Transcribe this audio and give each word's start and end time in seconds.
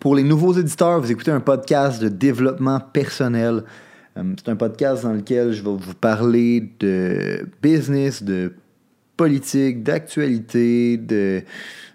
Pour 0.00 0.14
les 0.14 0.22
nouveaux 0.22 0.52
éditeurs, 0.52 1.00
vous 1.00 1.10
écoutez 1.10 1.32
un 1.32 1.40
podcast 1.40 2.00
de 2.00 2.08
développement 2.08 2.78
personnel. 2.78 3.64
Euh, 4.16 4.22
C'est 4.36 4.48
un 4.48 4.54
podcast 4.54 5.02
dans 5.02 5.12
lequel 5.12 5.52
je 5.52 5.60
vais 5.60 5.76
vous 5.76 5.94
parler 5.94 6.70
de 6.78 7.48
business, 7.60 8.22
de 8.22 8.52
politique, 9.16 9.82
d'actualité, 9.82 11.00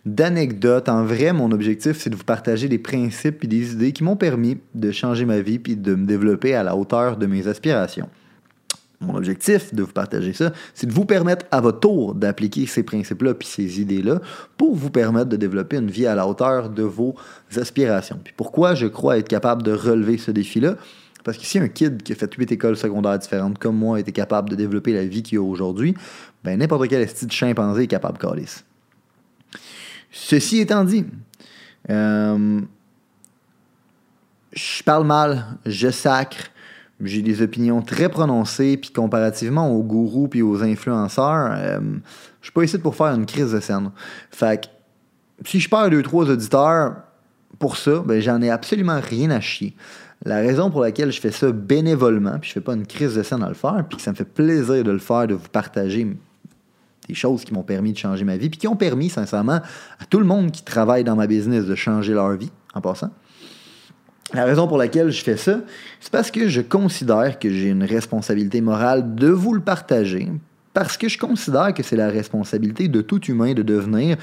d'anecdotes. 0.05 0.89
En 0.89 1.05
vrai, 1.05 1.31
mon 1.31 1.51
objectif, 1.51 1.97
c'est 1.97 2.09
de 2.09 2.17
vous 2.17 2.25
partager 2.25 2.67
des 2.67 2.77
principes 2.77 3.45
et 3.45 3.47
des 3.47 3.71
idées 3.71 3.93
qui 3.93 4.03
m'ont 4.03 4.17
permis 4.17 4.57
de 4.75 4.91
changer 4.91 5.23
ma 5.23 5.39
vie 5.39 5.57
puis 5.57 5.77
de 5.77 5.95
me 5.95 6.05
développer 6.05 6.55
à 6.55 6.63
la 6.63 6.75
hauteur 6.75 7.15
de 7.15 7.25
mes 7.25 7.47
aspirations. 7.47 8.09
Mon 9.05 9.15
objectif 9.15 9.73
de 9.73 9.83
vous 9.83 9.91
partager 9.91 10.33
ça, 10.33 10.51
c'est 10.73 10.87
de 10.87 10.93
vous 10.93 11.05
permettre 11.05 11.45
à 11.51 11.61
votre 11.61 11.79
tour 11.79 12.15
d'appliquer 12.15 12.65
ces 12.65 12.83
principes-là 12.83 13.33
puis 13.33 13.47
ces 13.47 13.81
idées-là 13.81 14.21
pour 14.57 14.75
vous 14.75 14.89
permettre 14.89 15.29
de 15.29 15.37
développer 15.37 15.77
une 15.77 15.89
vie 15.89 16.07
à 16.07 16.15
la 16.15 16.27
hauteur 16.27 16.69
de 16.69 16.83
vos 16.83 17.15
aspirations. 17.55 18.19
Puis 18.23 18.33
pourquoi 18.35 18.75
je 18.75 18.87
crois 18.87 19.17
être 19.17 19.27
capable 19.27 19.63
de 19.63 19.73
relever 19.73 20.17
ce 20.17 20.31
défi-là? 20.31 20.75
Parce 21.23 21.37
que 21.37 21.45
si 21.45 21.59
un 21.59 21.67
kid 21.67 22.03
qui 22.03 22.11
a 22.11 22.15
fait 22.15 22.33
huit 22.35 22.51
écoles 22.51 22.75
secondaires 22.75 23.17
différentes 23.17 23.57
comme 23.57 23.77
moi 23.77 23.99
était 23.99 24.11
capable 24.11 24.49
de 24.49 24.55
développer 24.55 24.93
la 24.93 25.05
vie 25.05 25.23
qu'il 25.23 25.37
a 25.37 25.41
aujourd'hui, 25.41 25.95
ben 26.43 26.59
n'importe 26.59 26.87
quel 26.89 27.07
style 27.07 27.29
de 27.29 27.33
chimpanzé 27.33 27.83
est 27.83 27.87
capable 27.87 28.17
de 28.17 28.23
calice. 28.23 28.65
Ceci 30.11 30.59
étant 30.59 30.83
dit, 30.83 31.05
euh, 31.89 32.61
je 34.53 34.83
parle 34.83 35.05
mal, 35.05 35.45
je 35.65 35.89
sacre, 35.89 36.51
j'ai 37.03 37.21
des 37.21 37.41
opinions 37.41 37.81
très 37.81 38.09
prononcées, 38.09 38.77
puis 38.77 38.91
comparativement 38.91 39.71
aux 39.71 39.83
gourous 39.83 40.27
puis 40.27 40.41
aux 40.41 40.63
influenceurs, 40.63 41.51
euh, 41.51 41.79
je 42.41 42.47
suis 42.47 42.53
pas 42.53 42.63
ici 42.63 42.77
pour 42.77 42.95
faire 42.95 43.13
une 43.13 43.25
crise 43.25 43.51
de 43.51 43.59
scène. 43.59 43.91
Fait 44.31 44.61
que 44.61 44.67
si 45.47 45.59
je 45.59 45.69
perds 45.69 45.89
deux, 45.89 46.03
trois 46.03 46.29
auditeurs 46.29 46.95
pour 47.59 47.77
ça, 47.77 48.03
ben 48.05 48.21
j'en 48.21 48.41
ai 48.41 48.49
absolument 48.49 48.99
rien 49.01 49.31
à 49.31 49.39
chier. 49.39 49.75
La 50.25 50.37
raison 50.37 50.71
pour 50.71 50.81
laquelle 50.81 51.11
je 51.11 51.19
fais 51.19 51.31
ça 51.31 51.51
bénévolement, 51.51 52.39
puis 52.39 52.49
je 52.49 52.53
fais 52.53 52.61
pas 52.61 52.73
une 52.73 52.87
crise 52.87 53.15
de 53.15 53.23
scène 53.23 53.43
à 53.43 53.49
le 53.49 53.55
faire, 53.55 53.83
puis 53.87 53.97
que 53.97 54.03
ça 54.03 54.11
me 54.11 54.15
fait 54.15 54.23
plaisir 54.23 54.83
de 54.83 54.91
le 54.91 54.99
faire, 54.99 55.27
de 55.27 55.33
vous 55.33 55.49
partager 55.49 56.07
des 57.07 57.13
choses 57.13 57.43
qui 57.43 57.53
m'ont 57.53 57.63
permis 57.63 57.91
de 57.91 57.97
changer 57.97 58.23
ma 58.23 58.37
vie, 58.37 58.49
puis 58.49 58.59
qui 58.59 58.67
ont 58.67 58.77
permis, 58.77 59.09
sincèrement, 59.09 59.59
à 59.99 60.05
tout 60.09 60.19
le 60.19 60.25
monde 60.25 60.51
qui 60.51 60.63
travaille 60.63 61.03
dans 61.03 61.17
ma 61.17 61.27
business 61.27 61.65
de 61.65 61.75
changer 61.75 62.13
leur 62.13 62.31
vie, 62.37 62.51
en 62.73 62.79
passant. 62.79 63.11
La 64.33 64.45
raison 64.45 64.67
pour 64.67 64.77
laquelle 64.77 65.11
je 65.11 65.23
fais 65.23 65.37
ça, 65.37 65.59
c'est 65.99 66.11
parce 66.11 66.31
que 66.31 66.47
je 66.47 66.61
considère 66.61 67.37
que 67.37 67.49
j'ai 67.49 67.69
une 67.69 67.83
responsabilité 67.83 68.61
morale 68.61 69.13
de 69.13 69.27
vous 69.27 69.53
le 69.53 69.61
partager, 69.61 70.31
parce 70.73 70.97
que 70.97 71.07
je 71.07 71.19
considère 71.19 71.73
que 71.73 71.83
c'est 71.83 71.95
la 71.95 72.09
responsabilité 72.09 72.87
de 72.87 73.01
tout 73.01 73.23
humain 73.25 73.53
de 73.53 73.61
devenir 73.61 74.17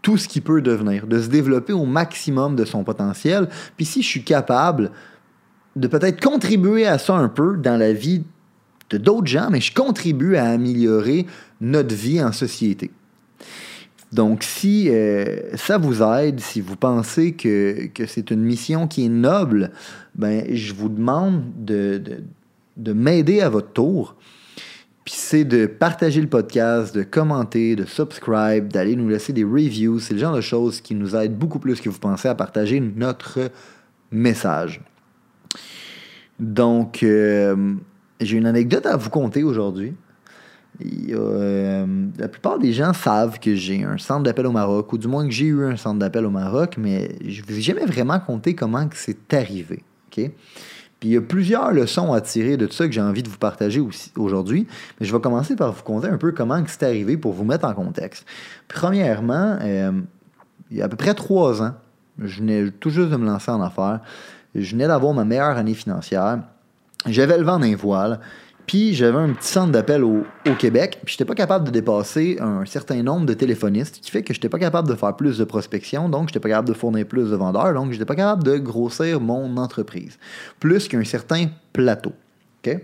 tout 0.00 0.16
ce 0.16 0.28
qu'il 0.28 0.42
peut 0.42 0.62
devenir, 0.62 1.06
de 1.06 1.20
se 1.20 1.28
développer 1.28 1.72
au 1.72 1.84
maximum 1.84 2.56
de 2.56 2.64
son 2.64 2.84
potentiel. 2.84 3.48
Puis 3.76 3.86
si 3.86 4.02
je 4.02 4.08
suis 4.08 4.22
capable 4.22 4.90
de 5.76 5.88
peut-être 5.88 6.22
contribuer 6.22 6.86
à 6.86 6.98
ça 6.98 7.14
un 7.14 7.28
peu 7.28 7.56
dans 7.56 7.76
la 7.76 7.92
vie 7.92 8.22
de 8.90 8.98
d'autres 8.98 9.26
gens, 9.26 9.48
mais 9.50 9.60
je 9.60 9.74
contribue 9.74 10.36
à 10.36 10.44
améliorer 10.44 11.26
notre 11.60 11.94
vie 11.94 12.22
en 12.22 12.32
société. 12.32 12.90
Donc, 14.14 14.44
si 14.44 14.90
euh, 14.90 15.56
ça 15.56 15.76
vous 15.76 16.00
aide, 16.00 16.38
si 16.38 16.60
vous 16.60 16.76
pensez 16.76 17.32
que, 17.32 17.86
que 17.86 18.06
c'est 18.06 18.30
une 18.30 18.42
mission 18.42 18.86
qui 18.86 19.06
est 19.06 19.08
noble, 19.08 19.72
ben, 20.14 20.44
je 20.54 20.72
vous 20.72 20.88
demande 20.88 21.42
de, 21.58 21.98
de, 21.98 22.22
de 22.76 22.92
m'aider 22.92 23.40
à 23.40 23.48
votre 23.48 23.72
tour. 23.72 24.14
Puis 25.04 25.14
c'est 25.16 25.44
de 25.44 25.66
partager 25.66 26.20
le 26.20 26.28
podcast, 26.28 26.94
de 26.94 27.02
commenter, 27.02 27.74
de 27.74 27.84
subscribe, 27.84 28.68
d'aller 28.68 28.94
nous 28.94 29.08
laisser 29.08 29.32
des 29.32 29.42
reviews. 29.42 29.98
C'est 29.98 30.14
le 30.14 30.20
genre 30.20 30.36
de 30.36 30.40
choses 30.40 30.80
qui 30.80 30.94
nous 30.94 31.16
aident 31.16 31.36
beaucoup 31.36 31.58
plus 31.58 31.80
que 31.80 31.88
vous 31.88 31.98
pensez 31.98 32.28
à 32.28 32.36
partager 32.36 32.78
notre 32.78 33.50
message. 34.12 34.80
Donc, 36.38 37.02
euh, 37.02 37.74
j'ai 38.20 38.36
une 38.36 38.46
anecdote 38.46 38.86
à 38.86 38.96
vous 38.96 39.10
conter 39.10 39.42
aujourd'hui. 39.42 39.94
Euh, 40.82 41.86
la 42.18 42.28
plupart 42.28 42.58
des 42.58 42.72
gens 42.72 42.92
savent 42.92 43.38
que 43.38 43.54
j'ai 43.54 43.84
un 43.84 43.98
centre 43.98 44.24
d'appel 44.24 44.46
au 44.46 44.52
Maroc, 44.52 44.92
ou 44.92 44.98
du 44.98 45.06
moins 45.06 45.24
que 45.24 45.32
j'ai 45.32 45.46
eu 45.46 45.64
un 45.64 45.76
centre 45.76 45.98
d'appel 45.98 46.26
au 46.26 46.30
Maroc, 46.30 46.76
mais 46.78 47.16
je 47.24 47.42
ne 47.42 47.46
vous 47.46 47.58
ai 47.58 47.62
jamais 47.62 47.84
vraiment 47.84 48.18
compté 48.18 48.54
comment 48.54 48.88
c'est 48.92 49.32
arrivé. 49.32 49.82
Puis 51.00 51.10
il 51.10 51.10
y 51.10 51.16
a 51.16 51.20
plusieurs 51.20 51.72
leçons 51.72 52.12
à 52.12 52.20
tirer 52.20 52.56
de 52.56 52.66
tout 52.66 52.72
ça 52.72 52.86
que 52.86 52.92
j'ai 52.92 53.00
envie 53.00 53.22
de 53.22 53.28
vous 53.28 53.38
partager 53.38 53.82
aujourd'hui. 54.16 54.66
Mais 54.98 55.06
je 55.06 55.14
vais 55.14 55.20
commencer 55.20 55.56
par 55.56 55.72
vous 55.72 55.82
conter 55.82 56.08
un 56.08 56.18
peu 56.18 56.32
comment 56.32 56.62
c'est 56.66 56.82
arrivé 56.82 57.16
pour 57.16 57.32
vous 57.32 57.44
mettre 57.44 57.66
en 57.66 57.74
contexte. 57.74 58.24
Premièrement, 58.68 59.58
euh, 59.60 59.92
il 60.70 60.78
y 60.78 60.82
a 60.82 60.86
à 60.86 60.88
peu 60.88 60.96
près 60.96 61.14
trois 61.14 61.62
ans, 61.62 61.74
je 62.18 62.38
venais 62.38 62.70
tout 62.70 62.90
juste 62.90 63.10
de 63.10 63.16
me 63.16 63.26
lancer 63.26 63.50
en 63.50 63.60
affaires. 63.60 64.00
Je 64.54 64.70
venais 64.70 64.86
d'avoir 64.86 65.12
ma 65.14 65.24
meilleure 65.24 65.56
année 65.56 65.74
financière. 65.74 66.38
J'avais 67.06 67.36
le 67.36 67.44
vent 67.44 67.58
d'un 67.58 67.74
voile. 67.74 68.20
Puis 68.66 68.94
j'avais 68.94 69.18
un 69.18 69.32
petit 69.32 69.48
centre 69.48 69.72
d'appel 69.72 70.04
au, 70.04 70.24
Québec, 70.58 70.98
puis 71.04 71.12
j'étais 71.12 71.24
pas 71.24 71.34
capable 71.34 71.66
de 71.66 71.70
dépasser 71.70 72.38
un 72.40 72.64
certain 72.64 73.02
nombre 73.02 73.26
de 73.26 73.34
téléphonistes, 73.34 74.00
qui 74.00 74.10
fait 74.10 74.22
que 74.22 74.32
j'étais 74.32 74.48
pas 74.48 74.58
capable 74.58 74.88
de 74.88 74.94
faire 74.94 75.14
plus 75.16 75.38
de 75.38 75.44
prospection, 75.44 76.08
donc 76.08 76.28
j'étais 76.28 76.40
pas 76.40 76.48
capable 76.48 76.68
de 76.68 76.74
fournir 76.74 77.06
plus 77.06 77.30
de 77.30 77.36
vendeurs, 77.36 77.74
donc 77.74 77.92
j'étais 77.92 78.04
pas 78.04 78.14
capable 78.14 78.42
de 78.44 78.56
grossir 78.56 79.20
mon 79.20 79.56
entreprise, 79.56 80.18
plus 80.60 80.88
qu'un 80.88 81.04
certain 81.04 81.46
plateau. 81.72 82.12
OK? 82.64 82.80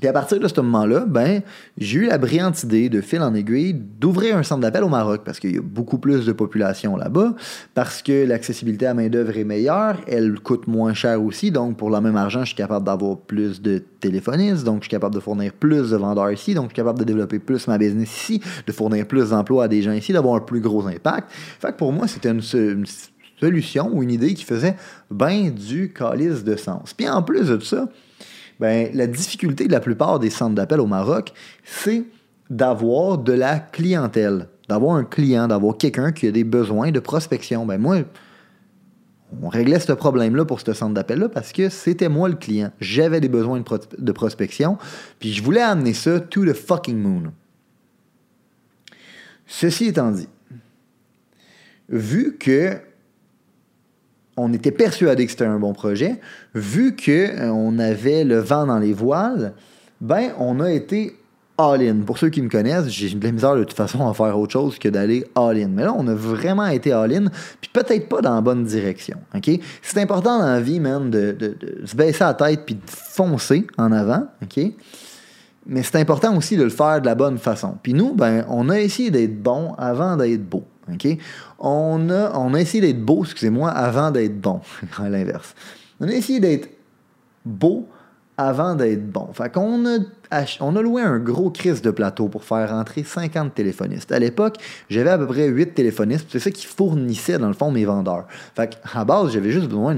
Puis 0.00 0.08
à 0.08 0.12
partir 0.12 0.40
de 0.40 0.48
ce 0.48 0.60
moment-là, 0.62 1.04
ben, 1.06 1.42
j'ai 1.76 2.00
eu 2.00 2.06
la 2.06 2.18
brillante 2.18 2.62
idée, 2.62 2.88
de 2.88 3.00
fil 3.00 3.20
en 3.20 3.34
aiguille, 3.34 3.74
d'ouvrir 3.74 4.36
un 4.36 4.42
centre 4.42 4.62
d'appel 4.62 4.82
au 4.82 4.88
Maroc 4.88 5.22
parce 5.24 5.38
qu'il 5.38 5.54
y 5.54 5.58
a 5.58 5.62
beaucoup 5.62 5.98
plus 5.98 6.24
de 6.24 6.32
population 6.32 6.96
là-bas, 6.96 7.34
parce 7.74 8.02
que 8.02 8.26
l'accessibilité 8.26 8.86
à 8.86 8.94
main-d'œuvre 8.94 9.36
est 9.36 9.44
meilleure, 9.44 9.98
elle 10.06 10.40
coûte 10.40 10.66
moins 10.66 10.94
cher 10.94 11.22
aussi, 11.22 11.50
donc 11.50 11.76
pour 11.76 11.90
le 11.90 12.00
même 12.00 12.16
argent, 12.16 12.40
je 12.40 12.46
suis 12.46 12.56
capable 12.56 12.86
d'avoir 12.86 13.18
plus 13.18 13.60
de 13.60 13.82
téléphonistes, 14.00 14.64
donc 14.64 14.78
je 14.78 14.84
suis 14.84 14.90
capable 14.90 15.14
de 15.14 15.20
fournir 15.20 15.52
plus 15.52 15.90
de 15.90 15.96
vendeurs 15.96 16.30
ici, 16.30 16.54
donc 16.54 16.64
je 16.64 16.68
suis 16.70 16.76
capable 16.76 16.98
de 16.98 17.04
développer 17.04 17.38
plus 17.38 17.68
ma 17.68 17.76
business 17.76 18.10
ici, 18.16 18.42
de 18.66 18.72
fournir 18.72 19.06
plus 19.06 19.30
d'emplois 19.30 19.64
à 19.64 19.68
des 19.68 19.82
gens 19.82 19.92
ici, 19.92 20.12
d'avoir 20.12 20.36
un 20.36 20.40
plus 20.40 20.60
gros 20.60 20.86
impact. 20.86 21.30
Fait 21.30 21.72
que 21.72 21.76
pour 21.76 21.92
moi, 21.92 22.08
c'était 22.08 22.30
une, 22.30 22.42
une 22.54 22.86
solution 23.38 23.90
ou 23.92 24.02
une 24.02 24.10
idée 24.10 24.34
qui 24.34 24.44
faisait 24.44 24.76
bien 25.10 25.50
du 25.50 25.92
calice 25.92 26.44
de 26.44 26.56
sens. 26.56 26.94
Puis 26.94 27.08
en 27.08 27.22
plus 27.22 27.48
de 27.48 27.60
ça, 27.60 27.88
ben, 28.60 28.90
la 28.92 29.06
difficulté 29.06 29.66
de 29.66 29.72
la 29.72 29.80
plupart 29.80 30.18
des 30.18 30.28
centres 30.28 30.54
d'appel 30.54 30.80
au 30.80 30.86
Maroc, 30.86 31.32
c'est 31.64 32.04
d'avoir 32.50 33.16
de 33.16 33.32
la 33.32 33.58
clientèle, 33.58 34.48
d'avoir 34.68 34.96
un 34.96 35.04
client, 35.04 35.48
d'avoir 35.48 35.78
quelqu'un 35.78 36.12
qui 36.12 36.26
a 36.26 36.30
des 36.30 36.44
besoins 36.44 36.90
de 36.90 37.00
prospection. 37.00 37.64
Ben 37.64 37.80
moi, 37.80 38.02
on 39.42 39.48
réglait 39.48 39.80
ce 39.80 39.92
problème-là 39.92 40.44
pour 40.44 40.60
ce 40.60 40.74
centre 40.74 40.92
d'appel-là 40.92 41.30
parce 41.30 41.52
que 41.52 41.70
c'était 41.70 42.10
moi 42.10 42.28
le 42.28 42.34
client. 42.34 42.70
J'avais 42.80 43.20
des 43.20 43.30
besoins 43.30 43.60
de, 43.60 43.64
de, 43.98 44.12
prospection, 44.12 44.76
puis 45.18 45.32
je 45.32 45.42
voulais 45.42 45.62
amener 45.62 45.94
ça 45.94 46.20
to 46.20 46.44
the 46.44 46.52
fucking 46.52 46.98
moon. 46.98 47.32
Ceci 49.46 49.86
étant 49.86 50.10
dit, 50.10 50.28
vu 51.88 52.36
que 52.36 52.78
on 54.40 54.52
était 54.52 54.70
persuadé 54.70 55.26
que 55.26 55.30
c'était 55.30 55.44
un 55.44 55.58
bon 55.58 55.72
projet, 55.72 56.20
vu 56.54 56.96
qu'on 56.96 57.78
euh, 57.78 57.90
avait 57.90 58.24
le 58.24 58.38
vent 58.38 58.66
dans 58.66 58.78
les 58.78 58.92
voiles, 58.92 59.52
ben 60.00 60.30
on 60.38 60.60
a 60.60 60.70
été 60.70 61.16
all-in. 61.58 62.00
Pour 62.06 62.18
ceux 62.18 62.30
qui 62.30 62.40
me 62.40 62.48
connaissent, 62.48 62.88
j'ai 62.88 63.10
de 63.10 63.24
la 63.24 63.32
misère 63.32 63.54
de 63.54 63.64
toute 63.64 63.76
façon 63.76 64.08
à 64.08 64.14
faire 64.14 64.38
autre 64.38 64.52
chose 64.52 64.78
que 64.78 64.88
d'aller 64.88 65.24
all-in. 65.34 65.68
Mais 65.68 65.84
là, 65.84 65.94
on 65.96 66.06
a 66.08 66.14
vraiment 66.14 66.66
été 66.66 66.92
all-in, 66.92 67.26
puis 67.60 67.70
peut-être 67.72 68.08
pas 68.08 68.20
dans 68.22 68.34
la 68.34 68.40
bonne 68.40 68.64
direction. 68.64 69.18
C'est 69.82 70.00
important 70.00 70.38
dans 70.38 70.46
la 70.46 70.60
vie, 70.60 70.80
man, 70.80 71.10
de, 71.10 71.32
de, 71.32 71.56
se 71.84 71.94
baisser 71.94 72.24
la 72.24 72.34
tête 72.34 72.60
puis 72.64 72.76
de 72.76 72.80
foncer 72.86 73.66
en 73.76 73.92
avant. 73.92 74.26
Mais 75.66 75.82
c'est 75.82 75.96
important 75.96 76.36
aussi 76.36 76.56
de 76.56 76.64
le 76.64 76.70
faire 76.70 77.00
de 77.00 77.06
la 77.06 77.14
bonne 77.14 77.38
façon. 77.38 77.74
Puis 77.82 77.92
nous, 77.92 78.14
ben, 78.14 78.44
on 78.48 78.70
a 78.70 78.80
essayé 78.80 79.10
d'être 79.10 79.42
bon 79.42 79.74
avant 79.74 80.16
d'être 80.16 80.48
beau. 80.48 80.64
On 81.58 82.10
a, 82.10 82.60
essayé 82.60 82.80
d'être 82.80 83.04
beau, 83.04 83.24
excusez-moi, 83.24 83.70
avant 83.70 84.10
d'être 84.10 84.40
bon. 84.40 84.60
On 86.02 86.08
a 86.08 86.12
essayé 86.12 86.40
d'être 86.40 86.68
beau 87.44 87.88
avant 88.36 88.74
d'être 88.74 89.06
bon. 89.10 89.28
Fait 89.34 89.52
qu'on 89.52 89.84
a, 89.86 89.98
on 90.60 90.76
a 90.76 90.80
loué 90.80 91.02
un 91.02 91.18
gros 91.18 91.50
crise 91.50 91.82
de 91.82 91.90
plateau 91.90 92.28
pour 92.28 92.42
faire 92.42 92.70
rentrer 92.70 93.02
50 93.02 93.54
téléphonistes. 93.54 94.10
À 94.12 94.18
l'époque, 94.18 94.56
j'avais 94.88 95.10
à 95.10 95.18
peu 95.18 95.26
près 95.26 95.46
8 95.46 95.74
téléphonistes. 95.74 96.28
C'est 96.30 96.38
ça 96.38 96.50
qui 96.50 96.66
fournissait, 96.66 97.38
dans 97.38 97.48
le 97.48 97.54
fond, 97.54 97.70
mes 97.70 97.84
vendeurs. 97.84 98.26
Fait 98.56 98.78
qu'à 98.82 99.04
base, 99.04 99.32
j'avais 99.32 99.50
juste 99.50 99.66
besoin 99.66 99.96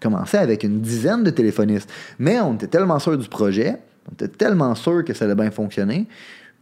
commençait 0.00 0.38
avec 0.38 0.64
une 0.64 0.80
dizaine 0.80 1.22
de 1.22 1.30
téléphonistes. 1.30 1.90
Mais 2.18 2.40
on 2.40 2.54
était 2.54 2.66
tellement 2.66 2.98
sûr 2.98 3.16
du 3.16 3.28
projet, 3.28 3.76
on 4.08 4.12
était 4.14 4.28
tellement 4.28 4.74
sûr 4.74 5.04
que 5.04 5.14
ça 5.14 5.26
allait 5.26 5.34
bien 5.34 5.50
fonctionner, 5.50 6.06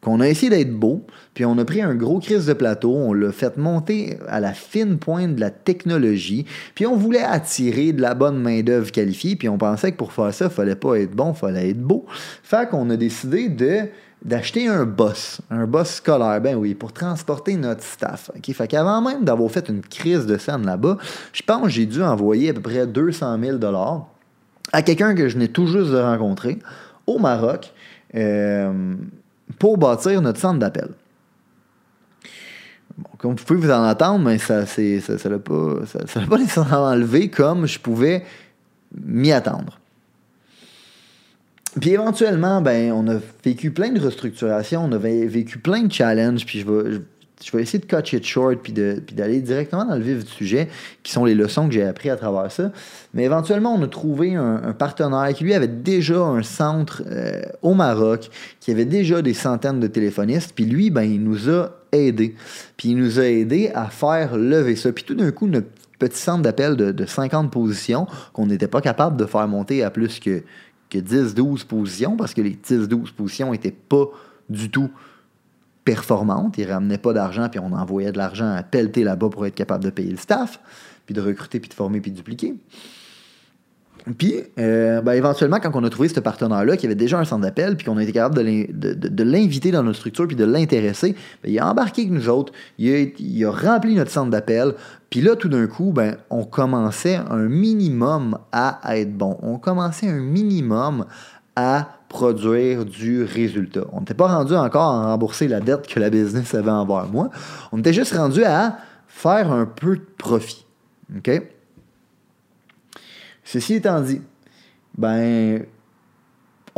qu'on 0.00 0.20
a 0.20 0.28
essayé 0.28 0.50
d'être 0.50 0.72
beau, 0.72 1.06
puis 1.34 1.44
on 1.44 1.58
a 1.58 1.64
pris 1.64 1.82
un 1.82 1.94
gros 1.94 2.20
crise 2.20 2.46
de 2.46 2.52
plateau, 2.52 2.94
on 2.94 3.12
l'a 3.12 3.32
fait 3.32 3.56
monter 3.56 4.18
à 4.28 4.40
la 4.40 4.52
fine 4.52 4.98
pointe 4.98 5.34
de 5.34 5.40
la 5.40 5.50
technologie, 5.50 6.46
puis 6.74 6.86
on 6.86 6.96
voulait 6.96 7.22
attirer 7.22 7.92
de 7.92 8.00
la 8.00 8.14
bonne 8.14 8.40
main-d'œuvre 8.40 8.92
qualifiée, 8.92 9.36
puis 9.36 9.48
on 9.48 9.58
pensait 9.58 9.92
que 9.92 9.96
pour 9.96 10.12
faire 10.12 10.32
ça, 10.32 10.46
il 10.46 10.50
fallait 10.50 10.76
pas 10.76 10.96
être 10.96 11.12
bon, 11.12 11.32
il 11.32 11.38
fallait 11.38 11.70
être 11.70 11.82
beau. 11.82 12.06
Fait 12.42 12.68
qu'on 12.68 12.88
a 12.90 12.96
décidé 12.96 13.48
de 13.48 13.88
d'acheter 14.24 14.66
un 14.66 14.84
boss, 14.84 15.40
un 15.48 15.66
boss 15.66 15.94
scolaire, 15.94 16.40
ben 16.40 16.56
oui, 16.56 16.74
pour 16.74 16.92
transporter 16.92 17.54
notre 17.54 17.84
staff. 17.84 18.32
Fait 18.52 18.66
qu'avant 18.66 19.00
même 19.00 19.24
d'avoir 19.24 19.48
fait 19.48 19.68
une 19.68 19.80
crise 19.80 20.26
de 20.26 20.36
scène 20.38 20.66
là-bas, 20.66 20.98
je 21.32 21.42
pense 21.42 21.62
que 21.62 21.68
j'ai 21.68 21.86
dû 21.86 22.02
envoyer 22.02 22.50
à 22.50 22.54
peu 22.54 22.60
près 22.60 22.84
200 22.84 23.38
000 23.40 23.58
à 24.72 24.82
quelqu'un 24.82 25.14
que 25.14 25.28
je 25.28 25.38
n'ai 25.38 25.48
tout 25.48 25.66
juste 25.66 25.90
de 25.90 26.58
au 27.06 27.18
Maroc 27.18 27.72
euh, 28.14 28.96
pour 29.58 29.78
bâtir 29.78 30.20
notre 30.20 30.40
centre 30.40 30.58
d'appel. 30.58 30.88
Bon, 32.96 33.10
comme 33.16 33.34
vous 33.34 33.44
pouvez 33.44 33.60
vous 33.60 33.70
en 33.70 33.84
attendre, 33.84 34.24
mais 34.24 34.38
ça 34.38 34.62
ne 34.62 35.00
ça, 35.00 35.18
ça, 35.18 35.30
pas, 35.38 35.86
ça, 35.86 36.06
ça 36.06 36.20
pas 36.20 36.38
nécessairement 36.38 36.94
levé 36.94 37.28
comme 37.30 37.66
je 37.66 37.78
pouvais 37.78 38.24
m'y 38.92 39.32
attendre. 39.32 39.78
Puis 41.80 41.90
éventuellement, 41.90 42.60
ben, 42.60 42.92
on 42.92 43.06
a 43.08 43.18
vécu 43.44 43.70
plein 43.70 43.90
de 43.90 44.00
restructurations, 44.00 44.84
on 44.84 44.92
a 44.92 44.98
vécu 44.98 45.58
plein 45.58 45.82
de 45.82 45.92
challenges, 45.92 46.44
puis 46.44 46.60
je 46.60 46.70
vais, 46.70 47.00
je, 47.44 47.56
vais 47.56 47.62
essayer 47.62 47.78
de 47.78 47.86
cut 47.86 48.16
it 48.16 48.24
short, 48.24 48.58
puis, 48.62 48.72
d'aller 48.72 49.40
directement 49.40 49.84
dans 49.84 49.96
le 49.96 50.02
vif 50.02 50.24
du 50.24 50.30
sujet, 50.30 50.68
qui 51.02 51.12
sont 51.12 51.24
les 51.24 51.34
leçons 51.34 51.66
que 51.68 51.74
j'ai 51.74 51.84
appris 51.84 52.10
à 52.10 52.16
travers 52.16 52.50
ça. 52.50 52.72
Mais 53.14 53.24
éventuellement, 53.24 53.74
on 53.74 53.82
a 53.82 53.88
trouvé 53.88 54.34
un, 54.34 54.72
partenaire 54.72 55.32
qui, 55.34 55.44
lui, 55.44 55.54
avait 55.54 55.68
déjà 55.68 56.20
un 56.20 56.42
centre 56.42 57.02
euh, 57.06 57.42
au 57.62 57.74
Maroc, 57.74 58.30
qui 58.60 58.70
avait 58.70 58.84
déjà 58.84 59.22
des 59.22 59.34
centaines 59.34 59.80
de 59.80 59.86
téléphonistes, 59.86 60.52
puis 60.54 60.64
lui, 60.64 60.90
ben, 60.90 61.02
il 61.02 61.22
nous 61.22 61.50
a 61.50 61.70
aidés. 61.92 62.34
Puis 62.76 62.90
il 62.90 62.96
nous 62.96 63.18
a 63.18 63.24
aidés 63.24 63.70
à 63.74 63.86
faire 63.86 64.36
lever 64.36 64.76
ça. 64.76 64.92
Puis 64.92 65.04
tout 65.04 65.14
d'un 65.14 65.30
coup, 65.30 65.46
notre 65.46 65.68
petit 65.98 66.18
centre 66.18 66.42
d'appel 66.42 66.76
de, 66.76 66.92
de 66.92 67.06
50 67.06 67.50
positions, 67.50 68.06
qu'on 68.32 68.46
n'était 68.46 68.68
pas 68.68 68.80
capable 68.80 69.16
de 69.16 69.26
faire 69.26 69.48
monter 69.48 69.82
à 69.82 69.90
plus 69.90 70.20
que 70.20 70.42
que 70.88 70.98
10-12 70.98 71.66
positions, 71.66 72.16
parce 72.16 72.34
que 72.34 72.40
les 72.40 72.56
10-12 72.56 73.12
positions 73.12 73.52
n'étaient 73.52 73.70
pas 73.70 74.06
du 74.48 74.70
tout 74.70 74.90
performantes. 75.88 76.58
Ils 76.58 76.66
ne 76.66 76.72
ramenaient 76.72 76.98
pas 76.98 77.14
d'argent, 77.14 77.48
puis 77.48 77.58
on 77.60 77.72
envoyait 77.72 78.12
de 78.12 78.18
l'argent 78.18 78.52
à 78.52 78.62
pelleter 78.62 79.04
là-bas 79.04 79.30
pour 79.30 79.46
être 79.46 79.54
capable 79.54 79.82
de 79.84 79.88
payer 79.88 80.10
le 80.10 80.18
staff, 80.18 80.60
puis 81.06 81.14
de 81.14 81.20
recruter, 81.22 81.60
puis 81.60 81.70
de 81.70 81.74
former, 81.74 82.02
puis 82.02 82.10
de 82.10 82.16
dupliquer. 82.16 82.56
Puis, 84.18 84.34
euh, 84.58 85.00
ben, 85.00 85.12
éventuellement, 85.12 85.60
quand 85.60 85.70
on 85.74 85.84
a 85.84 85.88
trouvé 85.88 86.08
ce 86.08 86.20
partenaire-là, 86.20 86.76
qui 86.76 86.84
avait 86.84 86.94
déjà 86.94 87.18
un 87.18 87.24
centre 87.24 87.40
d'appel, 87.40 87.76
puis 87.76 87.86
qu'on 87.86 87.96
a 87.96 88.02
été 88.02 88.12
capable 88.12 88.36
de 88.36 89.22
l'inviter 89.22 89.70
dans 89.70 89.82
notre 89.82 89.98
structure, 89.98 90.26
puis 90.26 90.36
de 90.36 90.44
l'intéresser, 90.44 91.14
ben, 91.42 91.50
il 91.50 91.58
a 91.58 91.70
embarqué 91.70 92.02
avec 92.02 92.12
nous 92.12 92.28
autres, 92.28 92.52
il 92.78 92.92
a, 92.92 92.98
il 93.18 93.44
a 93.46 93.50
rempli 93.50 93.94
notre 93.94 94.10
centre 94.10 94.30
d'appel, 94.30 94.74
puis 95.08 95.22
là, 95.22 95.36
tout 95.36 95.48
d'un 95.48 95.66
coup, 95.66 95.92
ben, 95.92 96.16
on 96.28 96.44
commençait 96.44 97.16
un 97.16 97.48
minimum 97.48 98.38
à 98.52 98.80
être 98.94 99.16
bon. 99.16 99.38
On 99.42 99.56
commençait 99.56 100.08
un 100.08 100.20
minimum 100.20 101.06
à 101.56 101.97
produire 102.08 102.84
du 102.84 103.22
résultat. 103.22 103.82
On 103.92 104.00
n'était 104.00 104.14
pas 104.14 104.28
rendu 104.28 104.54
encore 104.54 104.90
à 104.92 105.06
rembourser 105.06 105.48
la 105.48 105.60
dette 105.60 105.86
que 105.86 106.00
la 106.00 106.10
business 106.10 106.54
avait 106.54 106.70
envers 106.70 107.06
moi. 107.06 107.30
On 107.72 107.78
était 107.78 107.92
juste 107.92 108.14
rendu 108.14 108.44
à 108.44 108.78
faire 109.06 109.52
un 109.52 109.66
peu 109.66 109.96
de 109.96 110.06
profit. 110.16 110.64
OK? 111.16 111.30
Ceci 113.44 113.74
étant 113.74 114.00
dit, 114.00 114.20
ben, 114.96 115.64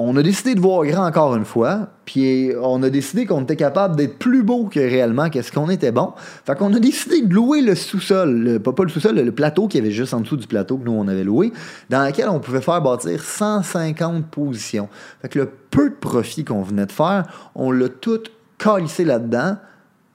on 0.02 0.16
a 0.16 0.22
décidé 0.22 0.54
de 0.54 0.60
voir 0.60 0.84
grand 0.84 1.06
encore 1.06 1.36
une 1.36 1.44
fois, 1.44 1.88
puis 2.04 2.52
on 2.60 2.82
a 2.82 2.90
décidé 2.90 3.26
qu'on 3.26 3.42
était 3.42 3.56
capable 3.56 3.96
d'être 3.96 4.18
plus 4.18 4.42
beau 4.42 4.66
que 4.66 4.80
réellement 4.80 5.28
qu'est-ce 5.28 5.52
qu'on 5.52 5.68
était 5.68 5.92
bon. 5.92 6.12
Fait 6.44 6.56
qu'on 6.56 6.72
a 6.74 6.78
décidé 6.78 7.22
de 7.22 7.32
louer 7.32 7.60
le 7.60 7.74
sous-sol, 7.74 8.60
pas, 8.60 8.72
le 8.82 8.88
sous-sol, 8.88 9.16
le, 9.16 9.32
plateau 9.32 9.68
qui 9.68 9.78
avait 9.78 9.90
juste 9.90 10.14
en 10.14 10.20
dessous 10.20 10.36
du 10.36 10.46
plateau 10.46 10.78
que 10.78 10.84
nous 10.84 10.92
on 10.92 11.06
avait 11.08 11.24
loué, 11.24 11.52
dans 11.88 12.04
lequel 12.04 12.28
on 12.28 12.40
pouvait 12.40 12.60
faire 12.60 12.80
bâtir 12.80 13.22
150 13.22 14.26
positions. 14.26 14.88
Fait 15.22 15.28
que 15.28 15.38
le 15.38 15.50
peu 15.70 15.90
de 15.90 15.94
profit 15.94 16.44
qu'on 16.44 16.62
venait 16.62 16.86
de 16.86 16.92
faire, 16.92 17.50
on 17.54 17.70
l'a 17.70 17.88
tout 17.88 18.22
calissé 18.58 19.04
là-dedans, 19.04 19.56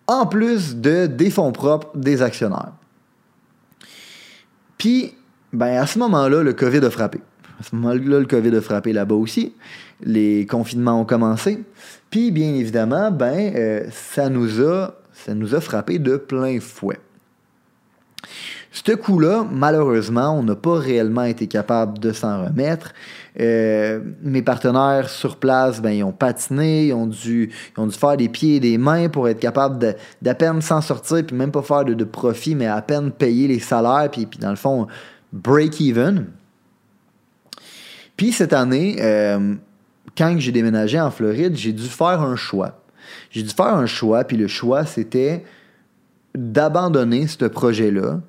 en 0.07 0.25
plus 0.25 0.75
de 0.77 1.05
des 1.07 1.29
fonds 1.29 1.51
propres 1.51 1.95
des 1.95 2.21
actionnaires. 2.21 2.73
Puis 4.77 5.13
ben, 5.53 5.77
à 5.77 5.87
ce 5.87 5.99
moment-là, 5.99 6.43
le 6.43 6.53
COVID 6.53 6.79
a 6.85 6.89
frappé. 6.89 7.21
À 7.59 7.63
ce 7.63 7.75
moment-là, 7.75 8.19
le 8.19 8.25
COVID 8.25 8.55
a 8.55 8.61
frappé 8.61 8.93
là-bas 8.93 9.15
aussi. 9.15 9.53
Les 10.03 10.45
confinements 10.45 11.01
ont 11.01 11.05
commencé. 11.05 11.63
Puis, 12.09 12.31
bien 12.31 12.53
évidemment, 12.53 13.11
ben, 13.11 13.53
euh, 13.55 13.83
ça, 13.91 14.29
nous 14.29 14.61
a, 14.61 14.95
ça 15.13 15.61
frappé 15.61 15.99
de 15.99 16.17
plein 16.17 16.59
fouet. 16.59 16.99
Ce 18.71 18.91
coup-là, 18.91 19.47
malheureusement, 19.49 20.37
on 20.37 20.43
n'a 20.43 20.55
pas 20.55 20.77
réellement 20.77 21.23
été 21.23 21.47
capable 21.47 21.97
de 21.97 22.11
s'en 22.11 22.45
remettre. 22.45 22.93
Euh, 23.39 24.01
mes 24.21 24.41
partenaires 24.41 25.07
sur 25.07 25.37
place, 25.37 25.81
ben, 25.81 25.91
ils 25.91 26.03
ont 26.03 26.11
patiné, 26.11 26.87
ils 26.87 26.93
ont, 26.93 27.07
dû, 27.07 27.51
ont 27.77 27.87
dû 27.87 27.97
faire 27.97 28.17
des 28.17 28.27
pieds 28.27 28.57
et 28.57 28.59
des 28.59 28.77
mains 28.77 29.07
pour 29.07 29.29
être 29.29 29.39
capables 29.39 29.95
d'à 30.21 30.35
peine 30.35 30.61
s'en 30.61 30.81
sortir, 30.81 31.25
puis 31.25 31.35
même 31.37 31.51
pas 31.51 31.61
faire 31.61 31.85
de, 31.85 32.03
profit, 32.03 32.53
mais 32.53 32.67
à 32.67 32.81
peine 32.81 33.11
payer 33.11 33.47
les 33.47 33.59
salaires, 33.59 34.09
puis, 34.11 34.25
puis 34.25 34.39
dans 34.39 34.49
le 34.49 34.57
fond, 34.57 34.87
break-even. 35.31 36.25
Puis 38.17 38.31
cette 38.31 38.53
année, 38.53 38.97
euh, 38.99 39.55
quand 40.17 40.35
j'ai 40.37 40.51
déménagé 40.51 40.99
en 40.99 41.11
Floride, 41.11 41.55
j'ai 41.55 41.73
dû 41.73 41.87
faire 41.87 42.21
un 42.21 42.35
choix. 42.35 42.81
J'ai 43.29 43.43
dû 43.43 43.49
faire 43.49 43.73
un 43.75 43.85
choix, 43.85 44.23
puis 44.23 44.37
le 44.37 44.47
choix, 44.47 44.85
c'était 44.85 45.43
d'abandonner 46.33 47.27
ce 47.27 47.45
projet-là, 47.45 48.21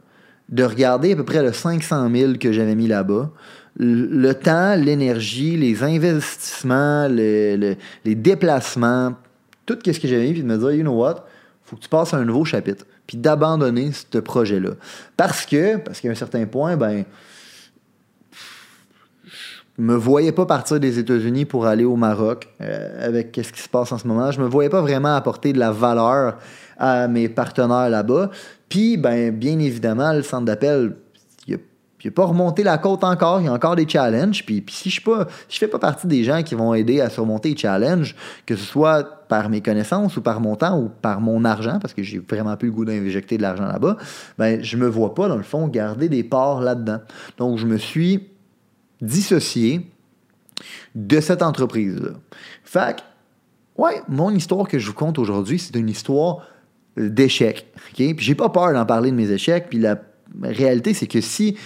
de 0.49 0.65
regarder 0.65 1.13
à 1.13 1.17
peu 1.17 1.25
près 1.25 1.43
le 1.43 1.53
500 1.53 2.11
000 2.11 2.33
que 2.39 2.53
j'avais 2.53 2.75
mis 2.75 2.87
là-bas, 2.87 3.31
le, 3.79 4.33
temps, 4.33 4.75
l'énergie, 4.75 5.57
les 5.57 5.83
investissements, 5.83 7.09
les 7.09 7.77
déplacements, 8.05 9.15
tout 9.67 9.79
ce 9.85 9.99
que 9.99 10.09
j'avais 10.09 10.27
mis, 10.27 10.33
puis 10.33 10.43
de 10.43 10.47
me 10.47 10.57
dire, 10.57 10.73
you 10.73 10.83
know 10.83 10.95
what, 10.95 11.27
faut 11.65 11.77
que 11.77 11.83
tu 11.83 11.89
passes 11.89 12.15
à 12.15 12.19
un 12.19 12.25
nouveau 12.25 12.45
chapitre 12.45 12.87
puis 13.07 13.17
d'abandonner 13.17 13.91
ce 13.93 14.19
projet-là. 14.19 14.71
Parce 15.17 15.47
que, 15.47 15.77
parce 15.77 16.01
qu'à 16.01 16.11
un 16.11 16.15
certain 16.15 16.45
point, 16.47 16.77
ben, 16.77 17.05
me 19.79 19.95
voyais 19.95 20.33
pas 20.33 20.47
partir 20.47 20.81
des 20.81 20.99
États-Unis 20.99 21.45
pour 21.45 21.67
aller 21.67 21.85
au 21.85 21.97
Maroc 21.97 22.49
euh, 22.61 23.07
avec 23.07 23.39
ce 23.43 23.53
qui 23.53 23.61
se 23.61 23.69
passe 23.69 23.93
en 23.93 23.99
ce 23.99 24.07
moment. 24.07 24.31
Je 24.31 24.41
me 24.41 24.47
voyais 24.47 24.71
pas 24.71 24.81
vraiment 24.81 25.15
apporter 25.15 25.53
de 25.53 25.59
la 25.59 25.71
valeur 25.71 26.39
à 26.79 27.09
mes 27.09 27.29
partenaires 27.29 27.91
là-bas. 27.91 28.31
Puis, 28.69 28.97
ben, 28.97 29.31
bien 29.31 29.59
évidemment, 29.59 30.13
le 30.13 30.23
centre 30.23 30.45
d'appel, 30.45 30.97
il 32.07 32.11
n'a 32.11 32.13
pas 32.13 32.27
remonté 32.27 32.63
la 32.63 32.79
côte 32.79 33.03
encore, 33.03 33.41
il 33.41 33.47
y 33.47 33.49
a 33.49 33.53
encore 33.53 33.75
des 33.75 33.89
challenges. 33.89 34.47
Puis, 34.47 34.65
si 34.69 34.91
je 34.91 35.01
ne 35.11 35.25
je 35.49 35.59
fais 35.59 35.67
pas 35.67 35.79
partie 35.79 36.07
des 36.07 36.23
gens 36.23 36.43
qui 36.45 36.55
vont 36.55 36.73
aider 36.73 37.01
à 37.01 37.11
surmonter 37.11 37.51
les 37.51 37.57
challenges, 37.57 38.15
que 38.47 38.55
ce 38.55 38.65
soit 38.65 39.27
par 39.29 39.49
mes 39.49 39.61
connaissances 39.61 40.17
ou 40.17 40.23
par 40.23 40.41
mon 40.41 40.55
temps 40.55 40.79
ou 40.79 40.89
par 40.89 41.21
mon 41.21 41.45
argent, 41.45 41.79
parce 41.81 41.95
que 41.95 42.05
j'ai 42.05 42.19
vraiment 42.19 42.57
plus 42.57 42.69
le 42.69 42.75
goût 42.75 42.85
d'injecter 42.85 43.39
de 43.39 43.43
l'argent 43.43 43.67
là-bas, 43.67 43.97
ben, 44.39 44.63
je 44.63 44.77
me 44.77 44.87
vois 44.87 45.15
pas, 45.15 45.27
dans 45.27 45.37
le 45.37 45.43
fond, 45.43 45.67
garder 45.67 46.09
des 46.09 46.23
parts 46.23 46.61
là-dedans. 46.61 47.01
Donc, 47.39 47.59
je 47.59 47.67
me 47.67 47.77
suis 47.77 48.29
dissocié 49.01 49.91
de 50.95 51.21
cette 51.21 51.43
entreprise-là. 51.43 52.11
Fait 52.65 52.97
que, 52.97 53.83
ouais, 53.83 54.01
mon 54.09 54.31
histoire 54.31 54.67
que 54.69 54.79
je 54.79 54.87
vous 54.87 54.95
compte 54.95 55.19
aujourd'hui, 55.19 55.59
c'est 55.59 55.77
une 55.77 55.91
histoire 55.91 56.47
d'échec. 56.97 57.67
OK? 57.77 58.15
Puis 58.17 58.25
j'ai 58.25 58.35
pas 58.35 58.49
peur 58.49 58.73
d'en 58.73 58.87
parler 58.87 59.11
de 59.11 59.17
mes 59.17 59.31
échecs. 59.31 59.67
Puis 59.69 59.79
la 59.79 59.99
réalité, 60.43 60.95
c'est 60.95 61.07
que 61.07 61.21
si 61.21 61.57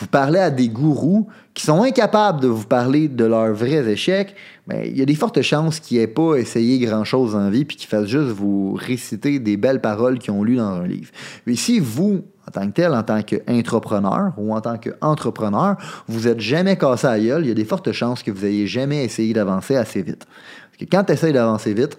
vous 0.00 0.06
parlez 0.06 0.38
à 0.38 0.50
des 0.50 0.68
gourous 0.68 1.28
qui 1.52 1.64
sont 1.64 1.82
incapables 1.82 2.40
de 2.40 2.48
vous 2.48 2.66
parler 2.66 3.08
de 3.08 3.24
leurs 3.24 3.52
vrais 3.52 3.86
échecs, 3.90 4.34
ben, 4.66 4.82
il 4.84 4.96
y 4.96 5.02
a 5.02 5.04
des 5.04 5.14
fortes 5.14 5.40
chances 5.42 5.80
qu'ils 5.80 5.98
n'aient 5.98 6.06
pas 6.06 6.36
essayé 6.36 6.78
grand-chose 6.78 7.34
en 7.34 7.50
vie 7.50 7.64
puis 7.64 7.76
qu'ils 7.76 7.88
fassent 7.88 8.08
juste 8.08 8.30
vous 8.30 8.74
réciter 8.74 9.38
des 9.38 9.56
belles 9.56 9.80
paroles 9.80 10.18
qu'ils 10.18 10.32
ont 10.32 10.42
lues 10.42 10.56
dans 10.56 10.80
un 10.80 10.86
livre. 10.86 11.10
Mais 11.46 11.54
si 11.54 11.80
vous, 11.80 12.24
en 12.46 12.50
tant 12.50 12.66
que 12.66 12.72
tel, 12.72 12.92
en 12.92 13.02
tant 13.02 13.22
qu'intrapreneur 13.22 14.32
ou 14.36 14.54
en 14.54 14.60
tant 14.60 14.76
qu'entrepreneur, 14.76 15.76
vous 16.06 16.28
n'êtes 16.28 16.40
jamais 16.40 16.76
cassé 16.76 17.06
à 17.06 17.18
gueule, 17.18 17.44
il 17.44 17.48
y 17.48 17.50
a 17.50 17.54
des 17.54 17.64
fortes 17.64 17.90
chances 17.92 18.22
que 18.22 18.30
vous 18.30 18.44
n'ayez 18.44 18.66
jamais 18.66 19.04
essayé 19.04 19.32
d'avancer 19.32 19.76
assez 19.76 20.02
vite. 20.02 20.26
Parce 20.26 20.78
que 20.78 20.84
quand 20.84 21.04
tu 21.04 21.12
essayes 21.12 21.32
d'avancer 21.32 21.72
vite, 21.72 21.98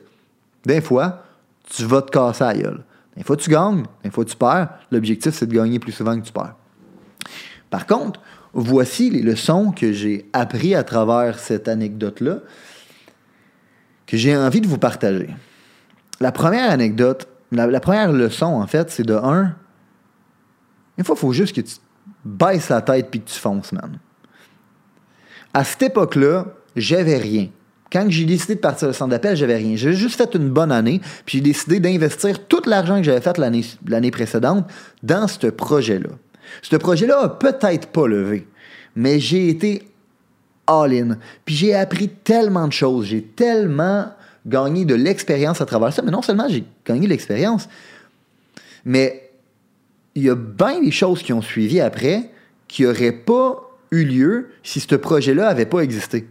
des 0.66 0.82
fois, 0.82 1.24
tu 1.64 1.84
vas 1.86 2.02
te 2.02 2.12
casser 2.12 2.44
à 2.44 2.54
gueule. 2.54 2.84
Des 3.18 3.24
fois, 3.24 3.38
tu 3.38 3.50
gagnes, 3.50 3.84
des 4.04 4.12
fois, 4.12 4.25
tu 4.25 4.36
perds. 4.36 4.70
L'objectif, 4.92 5.34
c'est 5.34 5.48
de 5.48 5.54
gagner 5.54 5.80
plus 5.80 5.94
souvent 5.94 6.20
que 6.20 6.25
tu 6.25 6.34
perds. 6.34 6.56
Par 7.70 7.88
contre, 7.88 8.22
voici 8.54 9.10
les 9.10 9.22
leçons 9.22 9.72
que 9.72 9.92
j'ai 9.92 10.30
apprises 10.34 10.75
à 10.75 10.84
travers 10.84 11.40
cette 11.40 11.68
anecdote-là, 11.68 12.40
que 14.06 14.18
j'ai 14.18 14.36
envie 14.36 14.62
de 14.62 14.68
vous 14.68 14.78
partager. 14.78 15.30
La 16.20 16.32
première 16.32 16.70
anecdote, 16.70 17.28
la, 17.52 17.68
la 17.68 17.80
première 17.80 18.12
leçon, 18.12 18.46
en 18.46 18.68
fait, 18.68 18.92
c'est 18.92 19.04
de 19.04 19.16
1 19.16 19.56
une 20.98 21.04
fois, 21.04 21.16
il 21.18 21.20
faut 21.20 21.34
juste 21.34 21.56
que 21.56 21.62
tu 21.62 21.75
baisses 22.24 22.70
la 22.70 22.82
tête 22.82 23.10
puis 23.10 23.22
que 23.22 23.30
tu 23.30 23.40
fonces, 23.40 23.72
man. 23.72 24.00
À 25.54 25.64
cette 25.64 25.84
époque-là, 25.84 26.48
j'avais 26.75 27.18
rien. 27.18 27.48
Quand 27.92 28.06
j'ai 28.10 28.25
décidé 28.25 28.56
de 28.56 28.60
partir 28.60 28.90
au 28.90 28.94
centre 28.94 29.12
d'appel, 29.12 29.38
j'avais 29.38 29.56
rien. 29.56 29.75
J'ai 29.75 29.94
juste 29.94 30.18
fait 30.18 30.34
une 30.36 30.50
bonne 30.50 30.72
année, 30.72 31.00
puis 31.25 31.38
j'ai 31.38 31.44
décidé 31.44 31.80
d'investir 31.80 32.46
tout 32.48 32.62
l'argent 32.66 32.98
que 32.98 33.04
j'avais 33.04 33.22
fait 33.22 33.38
l'année 33.38 34.12
précédente 34.12 34.70
dans 35.04 35.28
ce 35.28 35.48
projet-là. 35.48 36.10
Ce 36.62 36.75
projet-là 36.75 37.22
a 37.22 37.30
peut-être 37.30 37.88
pas 37.88 38.08
levé, 38.08 38.48
mais 38.96 39.20
j'ai 39.20 39.50
été 39.50 39.88
all-in. 40.68 41.18
Puis 41.46 41.56
j'ai 41.56 41.75
appris 41.75 42.10
tellement 42.10 42.68
de 42.68 42.74
choses. 42.74 43.06
J'ai 43.06 43.22
tellement 43.22 44.08
gagné 44.46 44.86
de 44.86 44.96
l'expérience 44.96 45.62
à 45.62 45.66
travers 45.66 45.94
ça. 45.94 46.02
Mais 46.02 46.12
non 46.12 46.22
seulement 46.22 46.48
j'ai 46.50 46.64
gagné 46.86 47.08
l'expérience, 47.08 47.68
mais 48.84 49.25
il 50.16 50.24
y 50.24 50.30
a 50.30 50.36
bien 50.36 50.82
des 50.82 50.92
choses 50.92 51.22
qui 51.22 51.34
ont 51.34 51.42
suivi 51.42 51.82
après 51.82 52.32
qui 52.68 52.84
n'auraient 52.84 53.12
pas 53.12 53.70
eu 53.92 54.06
lieu 54.06 54.50
si 54.64 54.80
ce 54.80 54.96
projet-là 54.96 55.50
n'avait 55.50 55.66
pas 55.66 55.82
existé. 55.82 56.28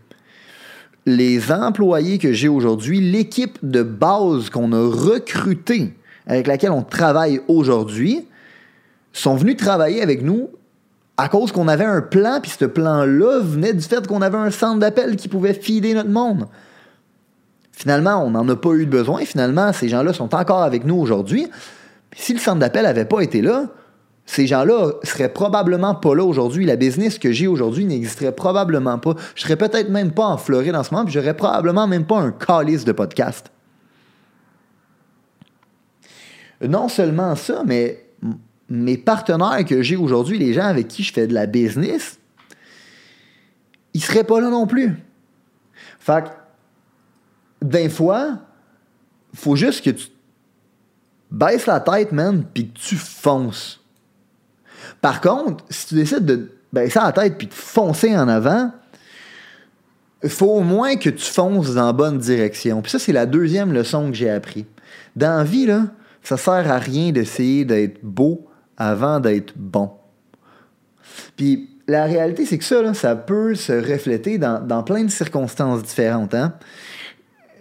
Les 1.07 1.53
employés 1.53 2.19
que 2.19 2.33
j'ai 2.33 2.49
aujourd'hui, 2.49 3.01
l'équipe 3.01 3.59
de 3.63 3.83
base 3.83 4.49
qu'on 4.51 4.73
a 4.73 4.81
recrutée, 4.81 5.95
avec 6.27 6.47
laquelle 6.47 6.71
on 6.71 6.83
travaille 6.83 7.41
aujourd'hui, 7.47 8.27
sont 9.13 9.37
venus 9.37 9.57
travailler 9.57 10.03
avec 10.03 10.23
nous 10.23 10.49
à 11.17 11.29
cause 11.29 11.53
qu'on 11.53 11.69
avait 11.69 11.85
un 11.85 12.01
plan, 12.01 12.41
puis 12.43 12.51
ce 12.59 12.65
plan-là 12.65 13.41
venait 13.41 13.75
du 13.75 13.83
fait 13.83 14.07
qu'on 14.07 14.23
avait 14.23 14.39
un 14.39 14.51
centre 14.51 14.81
d'appel 14.81 15.17
qui 15.17 15.29
pouvait 15.29 15.55
filer 15.55 15.95
notre 15.95 16.11
monde. 16.11 16.49
Finalement, 17.71 18.25
on 18.25 18.31
n'en 18.31 18.49
a 18.49 18.57
pas 18.57 18.71
eu 18.71 18.87
besoin. 18.87 19.25
Finalement, 19.25 19.73
ces 19.73 19.89
gens-là 19.89 20.13
sont 20.13 20.35
encore 20.35 20.63
avec 20.63 20.85
nous 20.85 20.97
aujourd'hui. 20.97 21.49
Si 22.17 22.33
le 22.33 22.39
centre 22.39 22.59
d'appel 22.59 22.85
n'avait 22.85 23.05
pas 23.05 23.21
été 23.21 23.43
là, 23.43 23.67
ces 24.27 24.47
gens-là 24.47 24.93
seraient 25.03 25.33
probablement 25.33 25.95
pas 25.95 26.15
là 26.15 26.25
aujourd'hui. 26.25 26.65
La 26.65 26.77
business 26.77 27.19
que 27.19 27.33
j'ai 27.33 27.47
aujourd'hui 27.47 27.85
n'existerait 27.85 28.33
probablement 28.33 28.99
pas. 28.99 29.15
Je 29.35 29.43
serais 29.43 29.57
peut-être 29.57 29.91
même 29.91 30.13
pas 30.13 30.25
en 30.25 30.39
Floride 30.39 30.75
en 30.75 30.83
ce 30.83 30.93
moment, 30.93 31.05
puis 31.05 31.15
j'aurais 31.15 31.37
probablement 31.37 31.87
même 31.87 32.07
pas 32.07 32.19
un 32.19 32.33
calice 32.33 32.85
de 32.85 32.93
podcast. 32.93 33.51
Non 36.67 36.89
seulement 36.89 37.35
ça, 37.37 37.63
mais 37.67 38.07
mes 38.71 38.97
partenaires 38.97 39.65
que 39.67 39.83
j'ai 39.83 39.97
aujourd'hui, 39.97 40.39
les 40.39 40.55
gens 40.55 40.65
avec 40.65 40.89
qui 40.89 41.03
je 41.03 41.13
fais 41.13 41.27
de 41.27 41.35
la 41.35 41.47
business, 41.47 42.19
ils 43.93 44.03
seraient 44.03 44.25
pas 44.25 44.41
là 44.41 44.49
non 44.49 44.67
plus. 44.67 44.97
Fait 45.99 46.25
que, 46.25 46.29
d'un 47.67 47.89
fois, 47.89 48.39
faut 49.35 49.57
juste 49.57 49.85
que 49.85 49.91
tu 49.91 50.09
baisses 51.35 51.67
la 51.67 51.81
tête, 51.81 52.13
man, 52.13 52.45
puis 52.53 52.69
que 52.69 52.79
tu 52.79 52.97
fonces. 52.97 53.81
Par 55.01 55.21
contre, 55.21 55.65
si 55.69 55.89
tu 55.89 55.95
décides 55.97 56.25
de 56.25 56.51
baisser 56.73 57.01
la 57.01 57.13
tête 57.13 57.37
puis 57.37 57.47
de 57.47 57.55
foncer 57.55 58.17
en 58.17 58.29
avant, 58.29 58.71
faut 60.29 60.47
au 60.47 60.63
moins 60.63 60.97
que 60.97 61.11
tu 61.11 61.25
fonces 61.25 61.75
dans 61.75 61.87
la 61.87 61.93
bonne 61.93 62.19
direction. 62.19 62.81
Puis 62.81 62.93
ça, 62.93 62.99
c'est 62.99 63.13
la 63.13 63.27
deuxième 63.27 63.73
leçon 63.73 64.09
que 64.11 64.17
j'ai 64.17 64.31
appris. 64.31 64.65
Dans 65.17 65.39
la 65.39 65.45
vie, 65.45 65.67
là, 65.67 65.87
ça 66.23 66.37
sert 66.37 66.71
à 66.71 66.79
rien 66.79 67.13
d'essayer 67.13 67.65
d'être 67.65 68.03
beau 68.03 68.47
avant 68.77 69.21
d'être 69.21 69.53
bon. 69.57 69.91
Puis 71.37 71.69
la 71.87 72.05
réalité, 72.05 72.47
c'est 72.47 72.59
que 72.59 72.65
ça, 72.65 72.95
ça 72.95 73.15
peut 73.15 73.55
se 73.55 73.73
refléter 73.73 74.39
dans, 74.39 74.83
plein 74.85 75.05
de 75.05 75.11
circonstances 75.11 75.83
différentes. 75.83 76.35
Hein. 76.35 76.55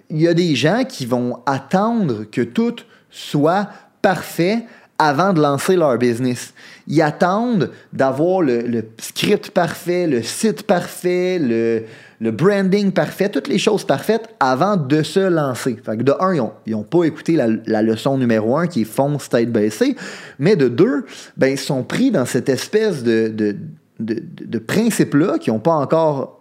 Il 0.10 0.22
y 0.22 0.28
a 0.28 0.34
des 0.34 0.56
gens 0.56 0.84
qui 0.86 1.06
vont 1.06 1.42
attendre 1.46 2.24
que 2.24 2.42
tout 2.42 2.76
soit 3.14 3.70
parfait 4.02 4.66
avant 5.00 5.34
de 5.34 5.42
lancer 5.42 5.76
leur 5.76 5.98
business. 5.98 6.54
Ils 6.88 7.02
attendent 7.02 7.72
d'avoir 7.92 8.42
le, 8.42 8.84
script 9.00 9.52
parfait, 9.52 10.08
le 10.08 10.22
site 10.22 10.64
parfait, 10.64 11.40
le, 11.40 12.32
branding 12.32 12.92
parfait, 12.92 13.30
toutes 13.30 13.48
les 13.48 13.58
choses 13.58 13.86
parfaites 13.86 14.30
avant 14.40 14.78
de 14.78 15.04
se 15.04 15.20
lancer. 15.20 15.78
Fait 15.84 15.98
de 15.98 16.14
un, 16.20 16.52
ils 16.66 16.72
n'ont 16.72 16.84
pas 16.84 17.04
écouté 17.04 17.36
la, 17.36 17.82
leçon 17.82 18.18
numéro 18.18 18.58
un 18.58 18.68
qui 18.68 18.82
est 18.82 18.86
fonce 18.86 19.30
tête 19.30 19.52
baissée, 19.52 19.96
mais 20.40 20.56
de 20.56 20.68
deux, 20.68 21.06
ben, 21.38 21.48
ils 21.48 21.58
sont 21.58 21.84
pris 21.84 22.12
dans 22.12 22.26
cette 22.26 22.50
espèce 22.50 23.04
de, 23.04 23.28
de, 23.30 23.56
de, 24.00 24.60
principe-là 24.60 25.38
qui 25.38 25.52
n'ont 25.52 25.60
pas 25.60 25.74
encore 25.74 26.40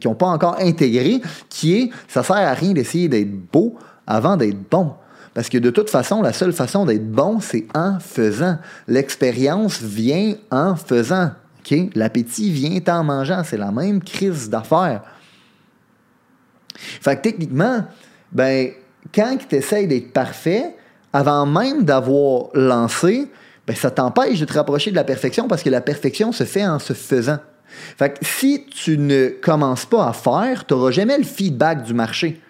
qui 0.00 0.08
n'ont 0.08 0.14
pas 0.14 0.28
encore 0.28 0.56
intégré, 0.58 1.20
qui 1.50 1.74
est 1.74 1.90
ça 2.08 2.22
sert 2.22 2.36
à 2.36 2.54
rien 2.54 2.72
d'essayer 2.72 3.08
d'être 3.08 3.30
beau 3.52 3.76
avant 4.06 4.38
d'être 4.38 4.58
bon. 4.70 4.92
Parce 5.34 5.48
que 5.48 5.58
de 5.58 5.70
toute 5.70 5.88
façon, 5.88 6.20
la 6.20 6.32
seule 6.32 6.52
façon 6.52 6.84
d'être 6.84 7.10
bon, 7.10 7.40
c'est 7.40 7.66
en 7.74 7.98
faisant. 8.00 8.58
L'expérience 8.86 9.80
vient 9.80 10.34
en 10.50 10.76
faisant. 10.76 11.30
L'appétit 11.94 12.50
vient 12.50 12.80
en 12.88 13.04
mangeant. 13.04 13.42
C'est 13.44 13.56
la 13.56 13.70
même 13.70 14.02
crise 14.02 14.50
d'affaires. 14.50 15.02
Fait 16.74 17.16
que 17.16 17.22
techniquement, 17.22 17.84
ben, 18.30 18.70
quand 19.14 19.36
tu 19.48 19.56
essaies 19.56 19.86
d'être 19.86 20.12
parfait, 20.12 20.74
avant 21.12 21.46
même 21.46 21.84
d'avoir 21.84 22.48
lancé, 22.54 23.30
ben, 23.66 23.76
ça 23.76 23.90
t'empêche 23.90 24.40
de 24.40 24.44
te 24.44 24.52
rapprocher 24.54 24.90
de 24.90 24.96
la 24.96 25.04
perfection 25.04 25.48
parce 25.48 25.62
que 25.62 25.70
la 25.70 25.80
perfection 25.80 26.32
se 26.32 26.44
fait 26.44 26.66
en 26.66 26.78
se 26.78 26.92
faisant. 26.92 27.38
Fait 27.96 28.10
que 28.10 28.24
si 28.24 28.66
tu 28.66 28.98
ne 28.98 29.28
commences 29.28 29.86
pas 29.86 30.08
à 30.08 30.12
faire, 30.12 30.66
tu 30.66 30.74
n'auras 30.74 30.90
jamais 30.90 31.16
le 31.16 31.24
feedback 31.24 31.84
du 31.84 31.94
marché. 31.94 32.40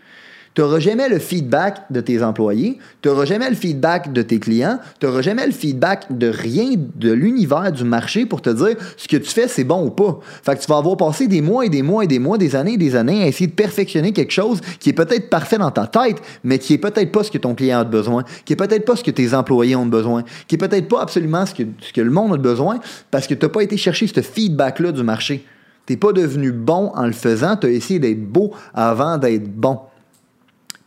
Tu 0.55 0.61
n'auras 0.61 0.81
jamais 0.81 1.09
le 1.09 1.19
feedback 1.19 1.85
de 1.91 2.03
tes 2.03 2.23
employés, 2.23 2.79
tu 3.01 3.09
n'auras 3.09 3.25
jamais 3.25 3.49
le 3.49 3.57
feedback 3.57 4.13
de 4.13 4.21
tes 4.21 4.39
clients, 4.39 4.79
tu 5.01 5.07
n'auras 5.07 5.23
jamais 5.23 5.47
le 5.47 5.53
feedback 5.53 6.07
de 6.11 6.27
rien 6.27 6.75
de 6.95 7.11
l'univers 7.11 7.73
du 7.73 7.85
marché 7.85 8.27
pour 8.27 8.43
te 8.43 8.51
dire 8.51 8.77
ce 8.99 9.09
que 9.09 9.17
tu 9.17 9.31
fais, 9.31 9.49
c'est 9.49 9.65
bon 9.65 9.87
ou 9.87 9.91
pas. 9.91 10.21
Fait 10.43 10.55
que 10.55 10.61
tu 10.61 10.67
vas 10.67 10.77
avoir 10.77 10.99
passé 10.99 11.27
des 11.27 11.41
mois 11.41 11.65
et 11.65 11.71
des 11.71 11.81
mois 11.81 12.05
et 12.05 12.07
des 12.07 12.19
mois, 12.19 12.37
des 12.37 12.55
années 12.55 12.75
et 12.75 12.79
des 12.79 12.97
années 12.97 13.23
à 13.23 13.29
essayer 13.29 13.47
de 13.47 13.55
perfectionner 13.55 14.13
quelque 14.13 14.31
chose 14.31 14.61
qui 14.79 14.91
est 14.91 14.93
peut-être 14.93 15.31
parfait 15.31 15.57
dans 15.57 15.71
ta 15.71 15.87
tête, 15.87 16.21
mais 16.45 16.59
qui 16.59 16.75
est 16.75 16.79
peut-être 16.79 17.13
pas 17.13 17.25
ce 17.25 17.31
que 17.31 17.39
ton 17.39 17.55
client 17.55 17.81
a 17.81 17.85
besoin, 17.85 18.23
qui 18.45 18.53
est 18.53 18.57
peut-être 18.57 18.85
pas 18.85 18.97
ce 18.97 19.03
que 19.03 19.11
tes 19.11 19.33
employés 19.33 19.75
ont 19.75 19.87
besoin, 19.87 20.23
qui 20.47 20.57
est 20.57 20.59
peut-être 20.59 20.87
pas 20.87 21.01
absolument 21.01 21.47
ce 21.47 21.55
que, 21.55 22.01
le 22.03 22.11
monde 22.11 22.35
a 22.35 22.37
besoin 22.37 22.79
parce 23.11 23.27
que 23.27 23.33
tu 23.33 23.47
n'as 23.47 23.51
pas 23.51 23.63
été 23.63 23.79
chercher 23.79 24.07
ce 24.07 24.21
feedback-là 24.21 24.93
du 24.93 25.03
marché. 25.03 25.47
Tu 25.87 25.95
n'es 25.95 25.97
pas 25.97 26.13
devenu 26.13 26.53
bon 26.53 26.93
en 26.95 27.07
le 27.07 27.13
faisant, 27.13 27.57
tu 27.57 27.69
as 27.69 27.71
essayé 27.71 27.99
d'être 27.99 28.23
beau 28.23 28.53
avant 28.75 29.17
d'être 29.17 29.49
bon 29.49 29.79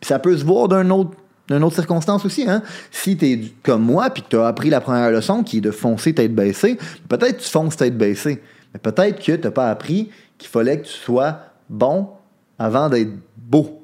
ça 0.05 0.19
peut 0.19 0.37
se 0.37 0.45
voir 0.45 0.67
d'une 0.67 0.91
autre, 0.91 1.17
autre 1.49 1.75
circonstance 1.75 2.25
aussi. 2.25 2.47
Hein? 2.47 2.61
Si 2.91 3.17
tu 3.17 3.25
es 3.25 3.39
comme 3.63 3.83
moi 3.83 4.09
puis 4.11 4.21
que 4.21 4.29
tu 4.29 4.37
as 4.37 4.47
appris 4.47 4.69
la 4.69 4.79
première 4.79 5.09
leçon 5.09 5.43
qui 5.43 5.57
est 5.57 5.61
de 5.61 5.71
foncer 5.71 6.13
tête 6.13 6.35
baissée, 6.35 6.77
peut-être 7.09 7.37
tu 7.37 7.49
fonces 7.49 7.75
tête 7.75 7.97
baissée. 7.97 8.41
Mais 8.73 8.79
peut-être 8.79 9.23
que 9.23 9.31
tu 9.31 9.41
n'as 9.41 9.51
pas 9.51 9.69
appris 9.69 10.09
qu'il 10.37 10.49
fallait 10.49 10.79
que 10.79 10.85
tu 10.85 10.93
sois 10.93 11.39
bon 11.69 12.09
avant 12.59 12.89
d'être 12.89 13.11
beau. 13.35 13.81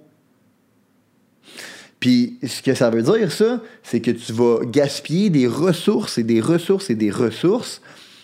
Puis 2.00 2.38
ce 2.46 2.62
que 2.62 2.74
ça 2.74 2.90
veut 2.90 3.04
dire, 3.04 3.32
ça, 3.32 3.60
c'est 3.82 4.02
que 4.02 4.12
tu 4.12 4.34
vas 4.34 4.60
gaspiller 4.66 5.30
des 5.30 5.48
ressources 5.48 6.18
et 6.18 6.24
des 6.24 6.42
ressources 6.42 6.90
et 6.90 6.96
des 6.96 7.12
ressources 7.12 7.82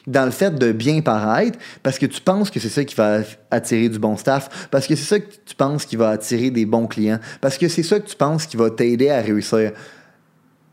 dans 0.08 0.26
le 0.26 0.32
fait 0.32 0.58
de 0.58 0.72
bien 0.72 1.02
paraître 1.02 1.60
parce 1.84 2.00
que 2.00 2.06
tu 2.06 2.22
penses 2.22 2.50
que 2.50 2.60
c'est 2.60 2.70
ça 2.70 2.84
qui 2.86 2.96
va 2.96 3.20
attirer 3.52 3.90
du 3.90 4.00
bon 4.00 4.16
staff, 4.18 4.68
parce 4.72 4.88
que 4.88 4.96
c'est 4.96 5.06
ça 5.06 5.20
que 5.20 5.30
tu 5.46 5.54
penses 5.56 5.86
qui 5.86 5.98
va 5.98 6.10
attirer 6.10 6.50
des 6.50 6.66
bons 6.66 6.88
clients, 6.88 7.20
parce 7.42 7.58
que 7.58 7.68
c'est 7.68 7.84
ça 7.84 8.00
que 8.00 8.08
tu 8.08 8.16
penses 8.16 8.46
qui 8.46 8.58
va 8.58 8.70
t'aider 8.70 9.10
à 9.10 9.22
réussir. 9.22 9.74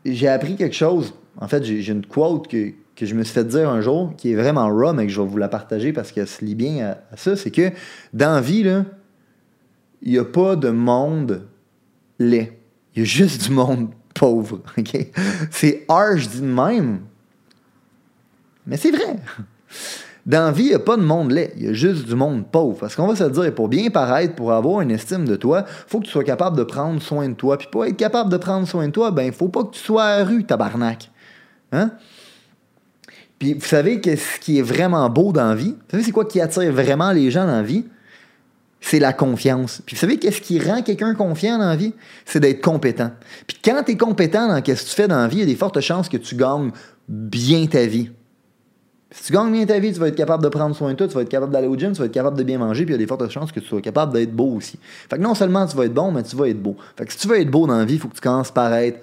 J'ai 0.05 0.27
appris 0.27 0.55
quelque 0.55 0.75
chose. 0.75 1.13
En 1.39 1.47
fait, 1.47 1.63
j'ai 1.63 1.91
une 1.91 2.05
quote 2.05 2.47
que, 2.47 2.71
je 3.01 3.13
me 3.13 3.23
suis 3.23 3.33
fait 3.33 3.43
dire 3.43 3.69
un 3.69 3.81
jour 3.81 4.13
qui 4.15 4.31
est 4.31 4.35
vraiment 4.35 4.69
raw, 4.69 4.93
mais 4.93 5.05
que 5.05 5.11
je 5.11 5.19
vais 5.19 5.27
vous 5.27 5.37
la 5.37 5.49
partager 5.49 5.91
parce 5.91 6.13
qu'elle 6.13 6.27
se 6.27 6.45
lie 6.45 6.55
bien 6.55 6.95
à, 7.11 7.17
ça. 7.17 7.35
C'est 7.35 7.51
que 7.51 7.71
dans 8.13 8.35
la 8.35 8.41
vie, 8.41 8.65
il 10.01 10.11
n'y 10.11 10.17
a 10.17 10.23
pas 10.23 10.55
de 10.55 10.69
monde 10.69 11.45
laid. 12.19 12.53
Il 12.95 12.99
y 12.99 13.01
a 13.01 13.05
juste 13.05 13.43
du 13.43 13.51
monde 13.51 13.89
pauvre. 14.13 14.61
C'est 15.51 15.83
harsh 15.89 16.29
de 16.29 16.45
même, 16.45 17.01
mais 18.67 18.77
c'est 18.77 18.91
vrai. 18.91 19.17
Dans 20.25 20.51
vie, 20.51 20.63
il 20.63 20.69
n'y 20.69 20.73
a 20.73 20.79
pas 20.79 20.97
de 20.97 21.03
monde 21.03 21.31
laid, 21.31 21.53
il 21.55 21.65
y 21.65 21.67
a 21.67 21.73
juste 21.73 22.07
du 22.07 22.15
monde 22.15 22.47
pauvre. 22.51 22.79
Parce 22.79 22.95
qu'on 22.95 23.05
va 23.05 23.15
se 23.15 23.25
dire, 23.25 23.53
pour 23.53 23.67
bien 23.67 23.91
paraître, 23.91 24.33
pour 24.33 24.53
avoir 24.53 24.81
une 24.81 24.89
estime 24.89 25.25
de 25.25 25.35
toi, 25.35 25.65
faut 25.87 25.99
que 25.99 26.05
tu 26.05 26.11
sois 26.11 26.23
capable 26.23 26.57
de 26.57 26.63
prendre 26.63 26.99
soin 26.99 27.29
de 27.29 27.35
toi. 27.35 27.57
Puis 27.59 27.67
pour 27.71 27.85
être 27.85 27.95
capable 27.95 28.31
de 28.31 28.37
prendre 28.37 28.67
soin 28.67 28.87
de 28.87 28.91
toi, 28.91 29.11
ben 29.11 29.31
faut 29.31 29.49
pas 29.49 29.63
que 29.63 29.75
tu 29.75 29.79
sois 29.79 30.03
à 30.03 30.17
la 30.19 30.25
rue, 30.25 30.43
tabarnak. 30.43 31.11
Hein? 31.71 31.91
Puis 33.37 33.53
vous 33.53 33.65
savez 33.65 34.01
ce 34.03 34.39
qui 34.39 34.57
est 34.57 34.63
vraiment 34.63 35.07
beau 35.09 35.31
dans 35.31 35.53
vie? 35.53 35.71
Vous 35.73 35.91
savez 35.91 36.03
c'est 36.03 36.11
quoi 36.11 36.25
qui 36.25 36.41
attire 36.41 36.71
vraiment 36.71 37.11
les 37.11 37.29
gens 37.29 37.45
dans 37.45 37.57
la 37.57 37.63
vie? 37.63 37.85
C'est 38.81 38.99
la 38.99 39.13
confiance. 39.13 39.83
Puis 39.85 39.95
vous 39.95 39.99
savez 39.99 40.17
qu'est-ce 40.17 40.41
qui 40.41 40.59
rend 40.59 40.81
quelqu'un 40.81 41.13
confiant 41.13 41.59
dans 41.59 41.67
la 41.67 41.75
vie? 41.75 41.93
C'est 42.25 42.39
d'être 42.39 42.61
compétent. 42.61 43.11
Puis 43.45 43.57
quand 43.63 43.83
tu 43.83 43.91
es 43.91 43.97
compétent 43.97 44.47
dans 44.47 44.57
ce 44.57 44.61
que 44.61 44.71
tu 44.71 44.95
fais 44.95 45.07
dans 45.07 45.17
la 45.17 45.27
vie, 45.27 45.37
il 45.37 45.41
y 45.41 45.43
a 45.43 45.47
des 45.47 45.55
fortes 45.55 45.79
chances 45.81 46.09
que 46.09 46.17
tu 46.17 46.35
gagnes 46.35 46.71
bien 47.07 47.67
ta 47.67 47.85
vie. 47.85 48.09
Si 49.15 49.23
tu 49.23 49.33
gagnes 49.33 49.51
bien 49.53 49.65
ta 49.65 49.79
vie, 49.79 49.93
tu 49.93 49.99
vas 49.99 50.09
être 50.09 50.15
capable 50.15 50.43
de 50.43 50.49
prendre 50.49 50.75
soin 50.75 50.91
de 50.91 50.97
toi, 50.97 51.07
tu 51.07 51.13
vas 51.13 51.21
être 51.21 51.29
capable 51.29 51.53
d'aller 51.53 51.67
au 51.67 51.77
gym, 51.77 51.93
tu 51.93 51.99
vas 51.99 52.05
être 52.05 52.11
capable 52.11 52.37
de 52.37 52.43
bien 52.43 52.57
manger, 52.57 52.83
puis 52.83 52.93
il 52.93 52.97
y 52.97 53.01
a 53.01 53.03
des 53.03 53.07
fortes 53.07 53.29
chances 53.29 53.49
que 53.49 53.61
tu 53.61 53.65
sois 53.65 53.81
capable 53.81 54.11
d'être 54.11 54.33
beau 54.33 54.55
aussi. 54.55 54.77
Fait 55.09 55.15
que 55.15 55.21
non 55.21 55.33
seulement 55.33 55.65
tu 55.65 55.77
vas 55.77 55.85
être 55.85 55.93
bon, 55.93 56.11
mais 56.11 56.21
tu 56.21 56.35
vas 56.35 56.49
être 56.49 56.61
beau. 56.61 56.75
Fait 56.97 57.05
que 57.05 57.13
si 57.13 57.19
tu 57.19 57.29
veux 57.29 57.39
être 57.39 57.49
beau 57.49 57.65
dans 57.65 57.77
la 57.77 57.85
vie, 57.85 57.93
il 57.93 57.99
faut 57.99 58.09
que 58.09 58.15
tu 58.15 58.21
commences 58.21 58.51
par 58.51 58.73
être 58.73 58.99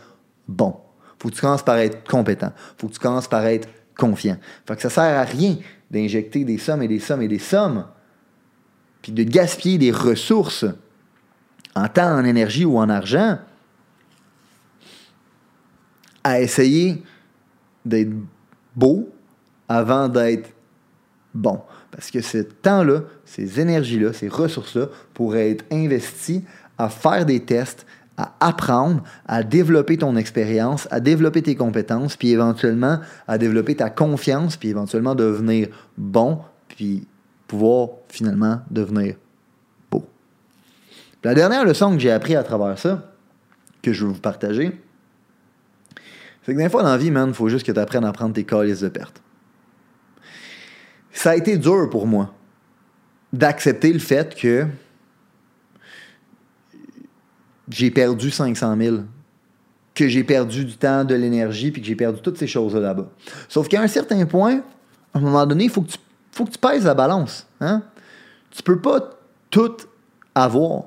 bon. 0.47 0.77
faut 1.19 1.31
que 1.31 1.35
tu 1.35 1.41
commences 1.41 1.63
par 1.63 1.79
être 1.79 2.07
compétent. 2.07 2.53
faut 2.77 2.89
que 2.89 2.93
tu 2.93 2.99
commences 2.99 3.27
par 3.27 3.47
être 3.47 3.67
confiant. 3.97 4.37
Fait 4.67 4.77
que 4.77 4.83
ça 4.83 4.91
sert 4.91 5.19
à 5.19 5.25
rien 5.25 5.57
d'injecter 5.91 6.45
des 6.45 6.59
sommes 6.59 6.83
et 6.83 6.89
des 6.89 7.01
sommes 7.01 7.23
et 7.23 7.29
des 7.29 7.39
sommes, 7.39 7.87
puis 9.01 9.13
de 9.13 9.23
gaspiller 9.23 9.79
des 9.79 9.93
ressources 9.93 10.67
en 11.75 11.89
temps, 11.89 12.19
en 12.19 12.25
énergie 12.25 12.67
ou 12.67 12.77
en 12.77 12.91
argent, 12.91 13.39
à 16.23 16.39
essayer 16.43 17.03
d'être 17.87 18.13
beau 18.77 19.09
avant 19.73 20.09
d'être 20.09 20.51
bon. 21.35 21.61
Parce 21.91 22.11
que 22.11 22.21
ce 22.21 22.39
temps-là, 22.39 23.03
ces 23.25 23.61
énergies-là, 23.61 24.13
ces 24.13 24.29
ressources-là 24.29 24.87
pourraient 25.15 25.51
être 25.51 25.65
investies 25.71 26.45
à 26.79 26.89
faire 26.89 27.25
des 27.25 27.41
tests, 27.41 27.87
à 28.17 28.35
apprendre, 28.41 29.03
à 29.27 29.43
développer 29.43 29.97
ton 29.97 30.17
expérience, 30.17 30.89
à 30.91 31.01
développer 31.01 31.43
tes 31.43 31.55
compétences, 31.55 32.17
puis 32.17 32.31
éventuellement 32.31 32.99
à 33.27 33.39
développer 33.39 33.75
ta 33.75 33.89
confiance, 33.89 34.57
puis 34.57 34.69
éventuellement 34.69 35.15
devenir 35.15 35.69
bon, 35.97 36.41
puis 36.69 37.07
pouvoir 37.47 37.89
finalement 38.09 38.61
devenir 38.71 39.17
beau. 39.91 40.05
La 41.25 41.35
dernière 41.35 41.65
leçon 41.65 41.93
que 41.93 41.99
j'ai 41.99 42.11
appris 42.13 42.37
à 42.37 42.43
travers 42.43 42.79
ça, 42.79 43.11
que 43.83 43.93
je 43.93 44.05
veux 44.05 44.13
vous 44.13 44.21
partager, 44.21 44.79
c'est 46.45 46.55
que 46.55 46.59
des 46.59 46.69
fois 46.69 46.83
dans 46.83 46.91
la 46.91 46.99
vie, 46.99 47.11
man, 47.11 47.29
il 47.29 47.35
faut 47.35 47.49
juste 47.49 47.65
que 47.65 47.73
tu 47.73 47.81
apprennes 47.81 48.05
à 48.05 48.13
prendre 48.13 48.35
tes 48.35 48.45
calices 48.45 48.81
de 48.81 48.89
perte. 48.89 49.23
Ça 51.13 51.31
a 51.31 51.37
été 51.37 51.57
dur 51.57 51.89
pour 51.91 52.07
moi 52.07 52.35
d'accepter 53.33 53.93
le 53.93 53.99
fait 53.99 54.35
que 54.35 54.67
j'ai 57.69 57.91
perdu 57.91 58.31
500 58.31 58.77
000, 58.77 58.97
que 59.95 60.09
j'ai 60.09 60.25
perdu 60.25 60.65
du 60.65 60.77
temps, 60.77 61.05
de 61.05 61.15
l'énergie, 61.15 61.71
puis 61.71 61.81
que 61.81 61.89
j'ai 61.89 61.97
perdu 61.97 62.21
toutes 62.21 62.39
ces 62.39 62.47
choses-là 62.47 62.81
là-bas. 62.81 63.09
Sauf 63.49 63.69
qu'à 63.69 63.81
un 63.81 63.87
certain 63.87 64.25
point, 64.27 64.63
à 65.15 65.19
un 65.19 65.21
moment 65.21 65.47
donné, 65.47 65.65
il 65.65 65.71
faut, 65.71 65.83
que 65.83 65.93
tu, 65.93 65.99
faut 66.33 66.45
que 66.45 66.51
tu 66.51 66.59
pèses 66.59 66.85
la 66.85 66.95
balance. 66.95 67.47
Hein? 67.61 67.83
Tu 68.51 68.63
peux 68.63 68.81
pas 68.81 69.11
tout 69.51 69.77
avoir. 70.35 70.85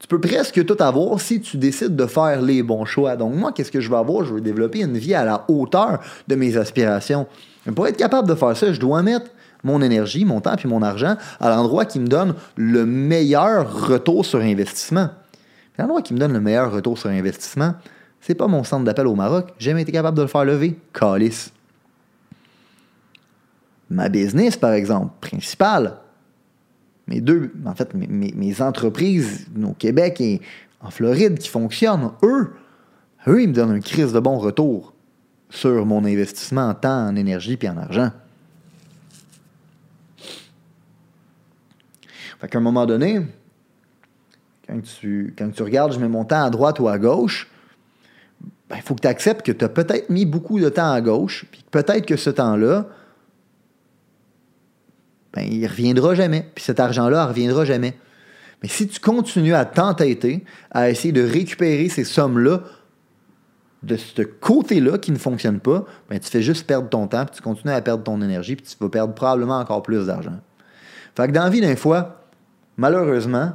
Tu 0.00 0.08
peux 0.08 0.20
presque 0.20 0.64
tout 0.64 0.76
avoir 0.80 1.20
si 1.20 1.40
tu 1.40 1.58
décides 1.58 1.94
de 1.94 2.06
faire 2.06 2.40
les 2.40 2.62
bons 2.62 2.86
choix. 2.86 3.16
Donc 3.16 3.34
moi, 3.34 3.52
qu'est-ce 3.52 3.70
que 3.70 3.80
je 3.80 3.90
veux 3.90 3.96
avoir? 3.96 4.24
Je 4.24 4.34
veux 4.34 4.40
développer 4.40 4.80
une 4.80 4.96
vie 4.96 5.14
à 5.14 5.24
la 5.24 5.44
hauteur 5.48 6.00
de 6.26 6.34
mes 6.34 6.56
aspirations. 6.56 7.26
Mais 7.66 7.72
pour 7.72 7.86
être 7.86 7.98
capable 7.98 8.26
de 8.26 8.34
faire 8.34 8.56
ça, 8.56 8.72
je 8.72 8.80
dois 8.80 9.02
mettre 9.02 9.30
mon 9.62 9.82
énergie, 9.82 10.24
mon 10.24 10.40
temps 10.40 10.56
et 10.56 10.66
mon 10.66 10.80
argent 10.80 11.16
à 11.38 11.50
l'endroit 11.50 11.84
qui 11.84 12.00
me 12.00 12.08
donne 12.08 12.34
le 12.56 12.86
meilleur 12.86 13.88
retour 13.88 14.24
sur 14.24 14.40
investissement. 14.40 15.10
L'endroit 15.78 16.00
qui 16.00 16.14
me 16.14 16.18
donne 16.18 16.32
le 16.32 16.40
meilleur 16.40 16.72
retour 16.72 16.98
sur 16.98 17.10
investissement, 17.10 17.74
c'est 18.22 18.34
pas 18.34 18.46
mon 18.46 18.64
centre 18.64 18.84
d'appel 18.84 19.06
au 19.06 19.14
Maroc. 19.14 19.52
J'ai 19.58 19.70
jamais 19.70 19.82
été 19.82 19.92
capable 19.92 20.16
de 20.16 20.22
le 20.22 20.28
faire 20.28 20.46
lever. 20.46 20.78
Calice. 20.94 21.52
Ma 23.90 24.08
business, 24.08 24.56
par 24.56 24.72
exemple, 24.72 25.12
principale, 25.20 25.96
mes 27.10 27.20
deux, 27.20 27.52
en 27.66 27.74
fait, 27.74 27.92
mes, 27.92 28.62
entreprises 28.62 29.46
au 29.62 29.72
Québec 29.72 30.20
et 30.20 30.40
en 30.80 30.90
Floride 30.90 31.38
qui 31.38 31.48
fonctionnent, 31.48 32.12
eux, 32.22 32.52
eux, 33.26 33.42
ils 33.42 33.48
me 33.48 33.52
donnent 33.52 33.72
un 33.72 33.80
crise 33.80 34.12
de 34.12 34.20
bon 34.20 34.38
retour 34.38 34.94
sur 35.50 35.84
mon 35.84 36.04
investissement 36.04 36.68
en 36.68 36.74
temps, 36.74 37.08
en 37.08 37.16
énergie 37.16 37.58
et 37.60 37.68
en 37.68 37.76
argent. 37.76 38.12
Fait 42.40 42.48
qu'à 42.48 42.58
un 42.58 42.62
moment 42.62 42.86
donné, 42.86 43.20
quand 44.66 44.80
tu, 44.80 45.34
quand 45.36 45.50
tu 45.50 45.62
regardes, 45.64 45.92
je 45.92 45.98
mets 45.98 46.08
mon 46.08 46.24
temps 46.24 46.44
à 46.44 46.48
droite 46.48 46.78
ou 46.78 46.88
à 46.88 46.96
gauche, 46.96 47.50
il 48.42 48.48
ben, 48.70 48.80
faut 48.82 48.94
que 48.94 49.00
tu 49.00 49.08
acceptes 49.08 49.44
que 49.44 49.52
tu 49.52 49.64
as 49.64 49.68
peut-être 49.68 50.08
mis 50.10 50.24
beaucoup 50.24 50.60
de 50.60 50.68
temps 50.68 50.92
à 50.92 51.00
gauche, 51.00 51.44
puis 51.50 51.64
peut-être 51.72 52.06
que 52.06 52.16
ce 52.16 52.30
temps-là, 52.30 52.86
ben, 55.32 55.42
il 55.42 55.60
ne 55.60 55.68
reviendra 55.68 56.14
jamais. 56.14 56.48
Puis 56.54 56.64
cet 56.64 56.80
argent-là 56.80 57.24
ne 57.24 57.28
reviendra 57.28 57.64
jamais. 57.64 57.96
Mais 58.62 58.68
si 58.68 58.88
tu 58.88 59.00
continues 59.00 59.54
à 59.54 59.64
t'entêter, 59.64 60.44
à 60.70 60.90
essayer 60.90 61.12
de 61.12 61.22
récupérer 61.22 61.88
ces 61.88 62.04
sommes-là 62.04 62.62
de 63.82 63.96
ce 63.96 64.22
côté-là 64.22 64.98
qui 64.98 65.10
ne 65.12 65.18
fonctionne 65.18 65.60
pas, 65.60 65.84
ben, 66.08 66.18
tu 66.18 66.28
fais 66.28 66.42
juste 66.42 66.66
perdre 66.66 66.88
ton 66.88 67.06
temps, 67.06 67.24
puis 67.24 67.36
tu 67.36 67.42
continues 67.42 67.72
à 67.72 67.80
perdre 67.80 68.04
ton 68.04 68.20
énergie, 68.20 68.56
puis 68.56 68.66
tu 68.66 68.76
vas 68.78 68.90
perdre 68.90 69.14
probablement 69.14 69.58
encore 69.58 69.82
plus 69.82 70.06
d'argent. 70.06 70.38
Fait 71.16 71.28
que 71.28 71.32
dans 71.32 71.44
la 71.44 71.50
vie, 71.50 71.62
d'un 71.62 71.76
fois, 71.76 72.26
malheureusement, 72.76 73.52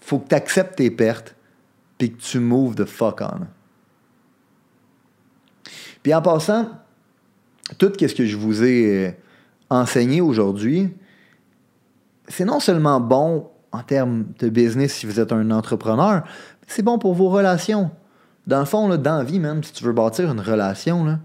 faut 0.00 0.18
que 0.18 0.28
tu 0.28 0.34
acceptes 0.34 0.76
tes 0.76 0.90
pertes, 0.90 1.36
puis 1.96 2.12
que 2.12 2.20
tu 2.20 2.40
moves 2.40 2.74
the 2.74 2.84
fuck 2.84 3.20
on. 3.20 3.46
Puis 6.02 6.12
en 6.12 6.20
passant, 6.20 6.68
tout 7.78 7.92
ce 7.98 8.14
que 8.14 8.26
je 8.26 8.36
vous 8.36 8.64
ai 8.64 9.16
enseigné 9.74 10.20
aujourd'hui, 10.20 10.94
c'est 12.28 12.44
non 12.44 12.60
seulement 12.60 13.00
bon 13.00 13.48
en 13.72 13.82
termes 13.82 14.26
de 14.38 14.48
business 14.48 14.94
si 14.94 15.06
vous 15.06 15.20
êtes 15.20 15.32
un 15.32 15.50
entrepreneur, 15.50 16.22
c'est 16.66 16.82
bon 16.82 16.98
pour 16.98 17.14
vos 17.14 17.28
relations. 17.28 17.90
Dans 18.46 18.60
le 18.60 18.64
fond, 18.66 18.88
là, 18.88 18.96
dans 18.96 19.18
la 19.18 19.24
vie 19.24 19.40
même, 19.40 19.62
si 19.62 19.72
tu 19.72 19.84
veux 19.84 19.92
bâtir 19.92 20.30
une 20.30 20.40
relation, 20.40 21.04
là, 21.04 21.18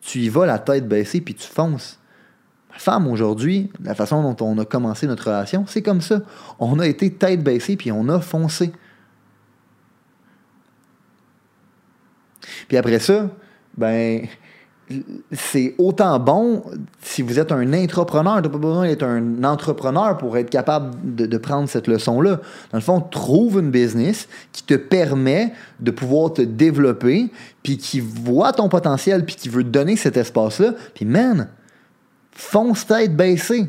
tu 0.00 0.20
y 0.20 0.28
vas 0.28 0.46
la 0.46 0.58
tête 0.58 0.86
baissée 0.86 1.20
puis 1.20 1.34
tu 1.34 1.46
fonces. 1.46 1.98
Ma 2.70 2.78
femme, 2.78 3.08
aujourd'hui, 3.08 3.70
la 3.82 3.94
façon 3.94 4.22
dont 4.22 4.44
on 4.44 4.58
a 4.58 4.64
commencé 4.64 5.06
notre 5.06 5.26
relation, 5.26 5.64
c'est 5.66 5.82
comme 5.82 6.00
ça. 6.00 6.20
On 6.58 6.78
a 6.78 6.86
été 6.86 7.12
tête 7.12 7.42
baissée 7.42 7.76
puis 7.76 7.90
on 7.90 8.08
a 8.08 8.20
foncé. 8.20 8.72
Puis 12.68 12.76
après 12.76 12.98
ça, 12.98 13.30
ben, 13.76 14.26
c'est 15.32 15.74
autant 15.78 16.18
bon 16.20 16.62
si 17.02 17.22
vous 17.22 17.38
êtes 17.38 17.50
un 17.50 17.72
entrepreneur. 17.72 18.40
Tu 18.40 18.48
pas 18.48 18.58
besoin 18.58 18.86
d'être 18.86 19.02
un 19.02 19.42
entrepreneur 19.42 20.16
pour 20.16 20.36
être 20.36 20.50
capable 20.50 21.16
de, 21.16 21.38
prendre 21.38 21.68
cette 21.68 21.88
leçon-là. 21.88 22.40
Dans 22.70 22.78
le 22.78 22.80
fond, 22.80 23.00
trouve 23.00 23.58
une 23.58 23.70
business 23.70 24.28
qui 24.52 24.62
te 24.62 24.74
permet 24.74 25.52
de 25.80 25.90
pouvoir 25.90 26.32
te 26.32 26.42
développer, 26.42 27.30
puis 27.62 27.78
qui 27.78 28.00
voit 28.00 28.52
ton 28.52 28.68
potentiel, 28.68 29.24
puis 29.24 29.34
qui 29.34 29.48
veut 29.48 29.64
donner 29.64 29.96
cet 29.96 30.16
espace-là. 30.16 30.74
Puis, 30.94 31.04
man, 31.04 31.48
fonce 32.32 32.86
tête 32.86 33.16
baissée. 33.16 33.68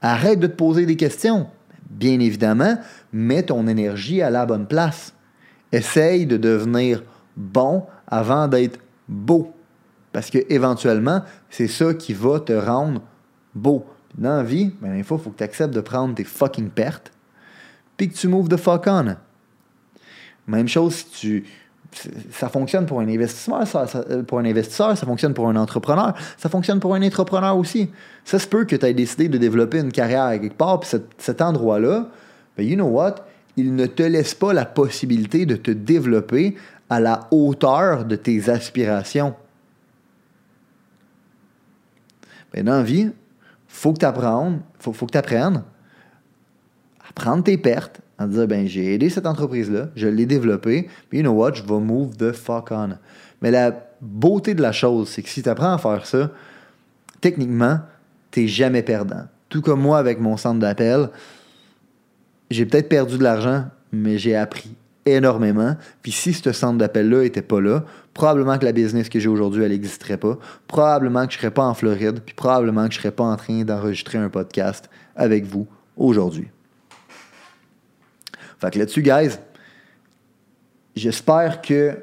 Arrête 0.00 0.40
de 0.40 0.46
te 0.46 0.56
poser 0.56 0.86
des 0.86 0.96
questions. 0.96 1.46
Bien 1.90 2.18
évidemment, 2.20 2.78
mets 3.12 3.42
ton 3.42 3.66
énergie 3.68 4.22
à 4.22 4.30
la 4.30 4.46
bonne 4.46 4.66
place. 4.66 5.12
Essaye 5.72 6.26
de 6.26 6.38
devenir 6.38 7.02
bon 7.36 7.84
avant 8.06 8.48
d'être 8.48 8.78
beau. 9.08 9.52
Parce 10.12 10.30
que 10.30 10.38
éventuellement, 10.50 11.22
c'est 11.50 11.68
ça 11.68 11.94
qui 11.94 12.12
va 12.12 12.40
te 12.40 12.52
rendre 12.52 13.00
beau. 13.54 13.86
Dans 14.16 14.36
la 14.36 14.42
vie, 14.42 14.72
ben, 14.80 14.94
il 14.94 15.04
faut, 15.04 15.16
que 15.16 15.30
tu 15.36 15.42
acceptes 15.42 15.74
de 15.74 15.80
prendre 15.80 16.14
tes 16.14 16.24
fucking 16.24 16.68
pertes, 16.68 17.10
puis 17.96 18.10
que 18.10 18.14
tu 18.14 18.28
moves 18.28 18.48
the 18.48 18.58
fuck 18.58 18.86
on. 18.86 19.16
Même 20.46 20.68
chose 20.68 20.96
si 20.96 21.06
tu. 21.06 21.44
Ça 22.30 22.48
fonctionne 22.48 22.86
pour 22.86 23.00
un 23.00 23.08
investisseur, 23.08 23.66
ça, 23.66 23.86
pour 24.26 24.38
un 24.38 24.46
investisseur, 24.46 24.96
ça 24.96 25.04
fonctionne 25.04 25.34
pour 25.34 25.48
un 25.48 25.56
entrepreneur, 25.56 26.14
ça 26.38 26.48
fonctionne 26.48 26.80
pour 26.80 26.94
un 26.94 27.02
entrepreneur 27.02 27.54
aussi. 27.56 27.90
Ça 28.24 28.38
se 28.38 28.46
peut 28.46 28.64
que 28.64 28.76
tu 28.76 28.86
aies 28.86 28.94
décidé 28.94 29.28
de 29.28 29.36
développer 29.36 29.78
une 29.78 29.92
carrière 29.92 30.24
à 30.24 30.38
quelque 30.38 30.56
part, 30.56 30.80
puis 30.80 30.90
cet, 31.18 31.42
endroit-là, 31.42 32.08
ben 32.56 32.66
you 32.66 32.76
know 32.76 32.86
what? 32.86 33.16
Il 33.58 33.74
ne 33.74 33.84
te 33.84 34.02
laisse 34.02 34.34
pas 34.34 34.54
la 34.54 34.64
possibilité 34.64 35.44
de 35.44 35.56
te 35.56 35.70
développer 35.70 36.56
à 36.88 36.98
la 36.98 37.28
hauteur 37.30 38.06
de 38.06 38.16
tes 38.16 38.48
aspirations. 38.48 39.34
Ben, 42.52 42.64
dans 42.64 42.76
la 42.76 42.82
vie, 42.82 43.10
faut 43.68 43.92
que 43.92 43.98
tu 43.98 44.04
apprennes, 44.04 44.60
faut, 44.78 44.92
faut 44.92 45.06
que 45.06 45.12
tu 45.12 45.18
apprennes 45.18 45.62
à 47.08 47.12
prendre 47.14 47.42
tes 47.42 47.56
pertes, 47.56 48.00
à 48.18 48.26
dire 48.26 48.46
ben 48.46 48.66
j'ai 48.66 48.94
aidé 48.94 49.10
cette 49.10 49.26
entreprise-là, 49.26 49.88
je 49.96 50.06
l'ai 50.06 50.26
développée, 50.26 50.88
puis 51.08 51.18
you 51.18 51.24
know 51.24 51.32
what, 51.32 51.54
je 51.54 51.62
vais 51.62 51.80
move 51.80 52.16
the 52.16 52.32
fuck 52.32 52.70
on. 52.70 52.90
Mais 53.40 53.50
la 53.50 53.72
beauté 54.00 54.54
de 54.54 54.62
la 54.62 54.72
chose, 54.72 55.08
c'est 55.08 55.22
que 55.22 55.28
si 55.28 55.42
tu 55.42 55.48
apprends 55.48 55.72
à 55.72 55.78
faire 55.78 56.06
ça, 56.06 56.30
techniquement, 57.20 57.80
tu 58.30 58.46
jamais 58.46 58.82
perdant. 58.82 59.24
Tout 59.48 59.62
comme 59.62 59.80
moi 59.80 59.98
avec 59.98 60.20
mon 60.20 60.36
centre 60.36 60.60
d'appel, 60.60 61.08
j'ai 62.50 62.66
peut-être 62.66 62.88
perdu 62.88 63.18
de 63.18 63.22
l'argent, 63.22 63.66
mais 63.92 64.18
j'ai 64.18 64.36
appris 64.36 64.74
énormément. 65.06 65.76
Puis 66.02 66.12
si 66.12 66.32
ce 66.32 66.52
centre 66.52 66.78
d'appel-là 66.78 67.22
n'était 67.22 67.42
pas 67.42 67.60
là, 67.60 67.84
probablement 68.14 68.58
que 68.58 68.64
la 68.64 68.72
business 68.72 69.08
que 69.08 69.18
j'ai 69.18 69.28
aujourd'hui, 69.28 69.62
elle 69.62 69.72
n'existerait 69.72 70.16
pas. 70.16 70.38
Probablement 70.68 71.26
que 71.26 71.32
je 71.32 71.38
ne 71.38 71.40
serais 71.40 71.50
pas 71.50 71.64
en 71.64 71.74
Floride, 71.74 72.20
puis 72.24 72.34
probablement 72.34 72.86
que 72.86 72.92
je 72.92 72.98
ne 72.98 73.02
serais 73.02 73.12
pas 73.12 73.24
en 73.24 73.36
train 73.36 73.64
d'enregistrer 73.64 74.18
un 74.18 74.28
podcast 74.28 74.88
avec 75.16 75.44
vous 75.44 75.66
aujourd'hui. 75.96 76.48
Fait 78.60 78.70
que 78.70 78.78
là-dessus, 78.78 79.02
guys, 79.02 79.38
j'espère 80.94 81.62
que 81.62 81.96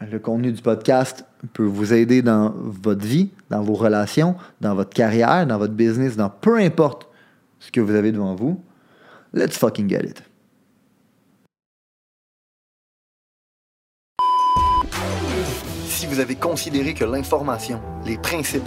le 0.00 0.18
contenu 0.18 0.52
du 0.52 0.60
podcast 0.60 1.24
peut 1.54 1.64
vous 1.64 1.94
aider 1.94 2.20
dans 2.20 2.52
votre 2.56 3.04
vie, 3.04 3.30
dans 3.48 3.62
vos 3.62 3.74
relations, 3.74 4.36
dans 4.60 4.74
votre 4.74 4.90
carrière, 4.90 5.46
dans 5.46 5.58
votre 5.58 5.72
business, 5.72 6.16
dans 6.16 6.28
peu 6.28 6.58
importe 6.58 7.08
ce 7.60 7.72
que 7.72 7.80
vous 7.80 7.94
avez 7.94 8.12
devant 8.12 8.34
vous. 8.34 8.62
Let's 9.32 9.56
fucking 9.56 9.88
get 9.88 10.04
it. 10.04 10.25
Vous 16.04 16.20
avez 16.20 16.34
considéré 16.34 16.92
que 16.92 17.06
l'information, 17.06 17.80
les 18.04 18.18
principes, 18.18 18.66